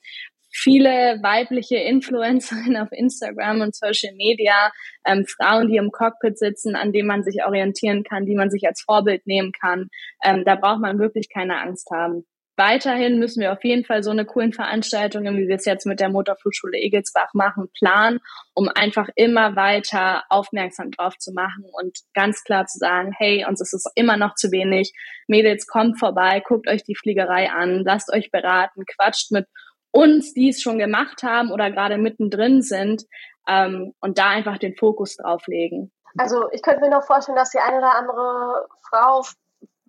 viele 0.51 1.19
weibliche 1.23 1.77
Influencerinnen 1.77 2.79
auf 2.79 2.89
Instagram 2.93 3.61
und 3.61 3.77
Social 3.77 4.15
Media, 4.17 4.73
ähm, 5.05 5.27
Frauen, 5.27 5.69
die 5.69 5.77
im 5.77 5.93
Cockpit 5.93 6.39
sitzen, 6.39 6.77
an 6.77 6.93
denen 6.93 7.09
man 7.09 7.23
sich 7.23 7.45
orientieren 7.45 8.05
kann, 8.05 8.25
die 8.25 8.35
man 8.35 8.51
sich 8.51 8.67
als 8.67 8.81
Vorbild 8.81 9.27
nehmen 9.27 9.53
kann. 9.53 9.89
Ähm, 10.25 10.45
da 10.47 10.55
braucht 10.55 10.81
man 10.81 10.99
wirklich 10.99 11.29
keine 11.29 11.61
Angst 11.61 11.91
haben 11.93 12.27
weiterhin 12.57 13.19
müssen 13.19 13.41
wir 13.41 13.53
auf 13.53 13.65
jeden 13.65 13.85
Fall 13.85 14.03
so 14.03 14.11
eine 14.11 14.25
coolen 14.25 14.53
Veranstaltungen, 14.53 15.37
wie 15.37 15.49
wir 15.49 15.57
es 15.57 15.65
jetzt 15.65 15.87
mit 15.87 16.01
der 16.01 16.09
Motorflugschule 16.09 16.79
Egelsbach 16.79 17.35
machen, 17.35 17.69
planen, 17.79 18.21
um 18.55 18.69
einfach 18.69 19.09
immer 19.15 19.57
weiter 19.57 20.25
aufmerksam 20.29 20.91
drauf 20.91 21.17
zu 21.19 21.33
machen 21.33 21.65
und 21.73 21.99
ganz 22.15 22.45
klar 22.45 22.67
zu 22.67 22.79
sagen, 22.79 23.13
hey, 23.17 23.45
uns 23.47 23.61
ist 23.61 23.75
es 23.75 23.85
immer 23.95 24.17
noch 24.17 24.35
zu 24.35 24.51
wenig. 24.51 24.93
Mädels, 25.27 25.67
kommt 25.67 25.99
vorbei, 25.99 26.43
guckt 26.47 26.69
euch 26.69 26.83
die 26.83 26.97
Fliegerei 26.97 27.51
an, 27.51 27.83
lasst 27.85 28.13
euch 28.13 28.31
beraten, 28.31 28.85
quatscht 28.87 29.33
mit 29.33 29.47
uns, 29.91 30.35
die 30.35 30.51
es 30.51 30.61
schon 30.61 30.79
gemacht 30.79 31.23
haben 31.23 31.51
oder 31.51 31.71
gerade 31.71 31.99
mittendrin 31.99 32.63
sind 32.63 33.05
ähm, 33.49 33.95
und 34.01 34.19
da 34.19 34.29
einfach 34.29 34.59
den 34.59 34.77
Fokus 34.77 35.17
drauf 35.17 35.47
legen. 35.47 35.91
Also 36.19 36.51
ich 36.53 36.63
könnte 36.63 36.81
mir 36.81 36.91
noch 36.91 37.05
vorstellen, 37.05 37.37
dass 37.37 37.51
die 37.51 37.59
eine 37.59 37.79
oder 37.79 37.95
andere 37.95 38.69
Frau 38.89 39.23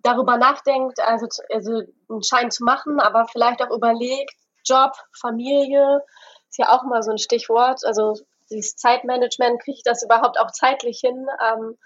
darüber 0.08 0.36
nachdenkt, 0.36 1.00
also, 1.00 1.26
also 1.52 1.82
einen 2.08 2.22
Schein 2.22 2.50
zu 2.50 2.64
machen, 2.64 3.00
aber 3.00 3.26
vielleicht 3.26 3.62
auch 3.62 3.70
überlegt, 3.70 4.34
Job, 4.64 4.92
Familie, 5.12 6.02
ist 6.48 6.58
ja 6.58 6.68
auch 6.70 6.82
mal 6.84 7.02
so 7.02 7.10
ein 7.10 7.18
Stichwort. 7.18 7.84
Also 7.84 8.14
dieses 8.50 8.76
Zeitmanagement, 8.76 9.62
kriege 9.62 9.76
ich 9.76 9.82
das 9.82 10.02
überhaupt 10.02 10.40
auch 10.40 10.50
zeitlich 10.50 11.00
hin? 11.00 11.26
Ähm, 11.42 11.76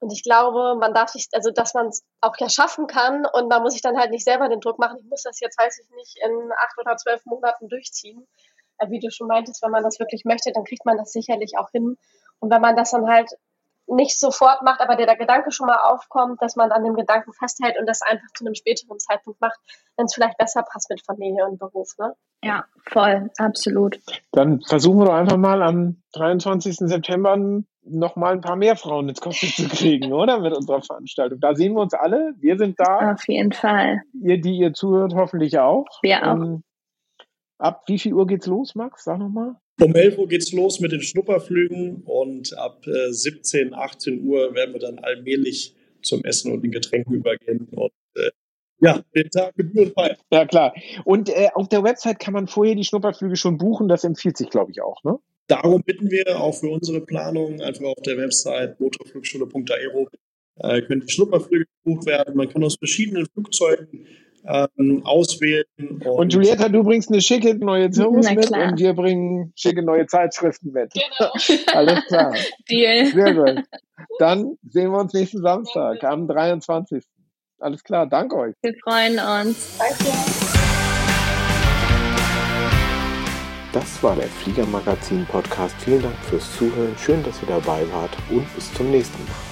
und 0.00 0.12
ich 0.12 0.22
glaube, 0.22 0.76
man 0.80 0.94
darf 0.94 1.10
sich, 1.10 1.28
also 1.32 1.50
dass 1.50 1.74
man 1.74 1.88
es 1.88 2.04
auch 2.20 2.34
ja 2.38 2.48
schaffen 2.48 2.86
kann 2.86 3.26
und 3.26 3.48
man 3.48 3.62
muss 3.62 3.72
sich 3.72 3.82
dann 3.82 3.98
halt 3.98 4.10
nicht 4.10 4.24
selber 4.24 4.48
den 4.48 4.60
Druck 4.60 4.78
machen, 4.78 4.98
ich 4.98 5.10
muss 5.10 5.22
das 5.22 5.40
jetzt, 5.40 5.58
weiß 5.58 5.78
ich 5.78 5.94
nicht, 5.94 6.16
in 6.24 6.50
acht 6.56 6.78
oder 6.78 6.96
zwölf 6.96 7.24
Monaten 7.26 7.68
durchziehen. 7.68 8.26
Wie 8.88 8.98
du 8.98 9.10
schon 9.10 9.26
meintest, 9.26 9.62
wenn 9.62 9.72
man 9.72 9.82
das 9.82 9.98
wirklich 9.98 10.24
möchte, 10.24 10.52
dann 10.52 10.64
kriegt 10.64 10.86
man 10.86 10.96
das 10.96 11.12
sicherlich 11.12 11.58
auch 11.58 11.68
hin. 11.70 11.98
Und 12.38 12.50
wenn 12.50 12.62
man 12.62 12.76
das 12.76 12.92
dann 12.92 13.06
halt 13.06 13.30
nicht 13.94 14.18
sofort 14.18 14.62
macht, 14.62 14.80
aber 14.80 14.96
der, 14.96 15.06
der 15.06 15.16
Gedanke 15.16 15.50
schon 15.52 15.66
mal 15.66 15.78
aufkommt, 15.82 16.40
dass 16.40 16.56
man 16.56 16.70
an 16.70 16.84
dem 16.84 16.94
Gedanken 16.94 17.32
festhält 17.32 17.78
und 17.78 17.86
das 17.86 18.02
einfach 18.02 18.26
zu 18.34 18.44
einem 18.44 18.54
späteren 18.54 18.98
Zeitpunkt 18.98 19.40
macht, 19.40 19.58
wenn 19.96 20.06
es 20.06 20.14
vielleicht 20.14 20.38
besser 20.38 20.62
passt 20.62 20.90
mit 20.90 21.04
Familie 21.04 21.46
und 21.46 21.58
Beruf. 21.58 21.94
Ne? 21.98 22.14
Ja, 22.42 22.64
voll, 22.88 23.30
absolut. 23.38 23.98
Dann 24.32 24.60
versuchen 24.60 25.00
wir 25.00 25.06
doch 25.06 25.14
einfach 25.14 25.36
mal 25.36 25.62
am 25.62 26.02
23. 26.14 26.76
September 26.76 27.36
noch 27.82 28.16
mal 28.16 28.32
ein 28.32 28.40
paar 28.40 28.56
mehr 28.56 28.76
Frauen 28.76 29.08
ins 29.08 29.20
Cockpit 29.20 29.54
zu 29.54 29.68
kriegen, 29.68 30.12
oder? 30.12 30.40
Mit 30.40 30.54
unserer 30.54 30.82
Veranstaltung. 30.82 31.40
Da 31.40 31.54
sehen 31.54 31.74
wir 31.74 31.80
uns 31.80 31.94
alle. 31.94 32.34
Wir 32.38 32.56
sind 32.58 32.78
da. 32.78 33.12
Auf 33.12 33.26
jeden 33.28 33.52
Fall. 33.52 34.02
Ihr, 34.22 34.40
die 34.40 34.58
ihr 34.58 34.72
zuhört, 34.72 35.14
hoffentlich 35.14 35.58
auch. 35.58 35.86
Wir 36.02 36.22
auch. 36.22 36.36
Ähm, 36.36 36.62
ab 37.58 37.82
wie 37.86 37.98
viel 37.98 38.14
Uhr 38.14 38.26
geht's 38.26 38.46
los, 38.46 38.74
Max? 38.74 39.04
Sag 39.04 39.18
nochmal. 39.18 39.56
Um 39.78 39.94
11 39.94 40.18
Uhr 40.18 40.28
geht's 40.28 40.52
los 40.52 40.80
mit 40.80 40.92
den 40.92 41.02
Schnupperflügen 41.02 42.02
und 42.04 42.56
ab 42.56 42.86
äh, 42.86 43.12
17, 43.12 43.74
18 43.74 44.24
Uhr 44.24 44.54
werden 44.54 44.74
wir 44.74 44.80
dann 44.80 44.98
allmählich 44.98 45.74
zum 46.02 46.24
Essen 46.24 46.52
und 46.52 46.62
den 46.62 46.70
Getränken 46.70 47.14
übergehen 47.14 47.68
und 47.70 47.92
äh, 48.14 48.30
ja, 48.82 49.02
den 49.14 49.30
Tag 49.30 49.54
gebührenfrei. 49.56 50.16
Ja, 50.32 50.46
klar. 50.46 50.74
Und 51.04 51.28
äh, 51.28 51.48
auf 51.54 51.68
der 51.68 51.82
Website 51.82 52.18
kann 52.18 52.32
man 52.32 52.46
vorher 52.46 52.74
die 52.74 52.84
Schnupperflüge 52.84 53.36
schon 53.36 53.58
buchen. 53.58 53.88
Das 53.88 54.04
empfiehlt 54.04 54.38
sich, 54.38 54.48
glaube 54.48 54.70
ich, 54.70 54.80
auch, 54.80 55.02
ne? 55.04 55.18
Darum 55.48 55.82
bitten 55.82 56.10
wir 56.10 56.40
auch 56.40 56.54
für 56.54 56.68
unsere 56.68 57.00
Planung 57.00 57.60
einfach 57.60 57.84
auf 57.84 58.00
der 58.04 58.16
Website 58.16 58.78
motorflugschule.aero 58.78 60.08
äh, 60.60 60.82
können 60.82 61.04
die 61.06 61.12
Schnupperflüge 61.12 61.66
gebucht 61.82 62.06
werden. 62.06 62.36
Man 62.36 62.48
kann 62.48 62.62
aus 62.62 62.76
verschiedenen 62.76 63.26
Flugzeugen 63.26 64.06
ähm, 64.46 65.02
auswählen. 65.04 65.64
Und, 65.78 66.06
und 66.06 66.32
Julietta, 66.32 66.68
du 66.68 66.82
bringst 66.82 67.10
eine 67.10 67.20
schicke 67.20 67.54
neue 67.54 67.90
Zirkus 67.90 68.30
mit 68.30 68.50
und 68.50 68.78
wir 68.78 68.94
bringen 68.94 69.52
schicke 69.54 69.82
neue 69.82 70.06
Zeitschriften 70.06 70.72
mit. 70.72 70.92
Genau. 70.92 71.30
Alles 71.74 72.04
klar. 72.06 72.34
Deal. 72.68 73.06
Sehr 73.06 73.34
gut. 73.34 73.64
Dann 74.18 74.56
sehen 74.68 74.90
wir 74.92 74.98
uns 74.98 75.12
nächsten 75.12 75.42
Samstag 75.42 76.02
am 76.04 76.26
23. 76.26 77.04
Alles 77.58 77.84
klar, 77.84 78.06
danke 78.06 78.36
euch. 78.36 78.54
Wir 78.62 78.74
freuen 78.82 79.18
uns. 79.18 79.78
Danke. 79.78 80.50
Das 83.72 84.02
war 84.02 84.16
der 84.16 84.26
Fliegermagazin 84.26 85.26
Podcast. 85.26 85.76
Vielen 85.84 86.02
Dank 86.02 86.16
fürs 86.24 86.56
Zuhören. 86.56 86.96
Schön, 86.98 87.22
dass 87.22 87.40
ihr 87.42 87.48
dabei 87.48 87.84
wart 87.92 88.10
und 88.30 88.52
bis 88.54 88.72
zum 88.74 88.90
nächsten 88.90 89.22
Mal. 89.24 89.49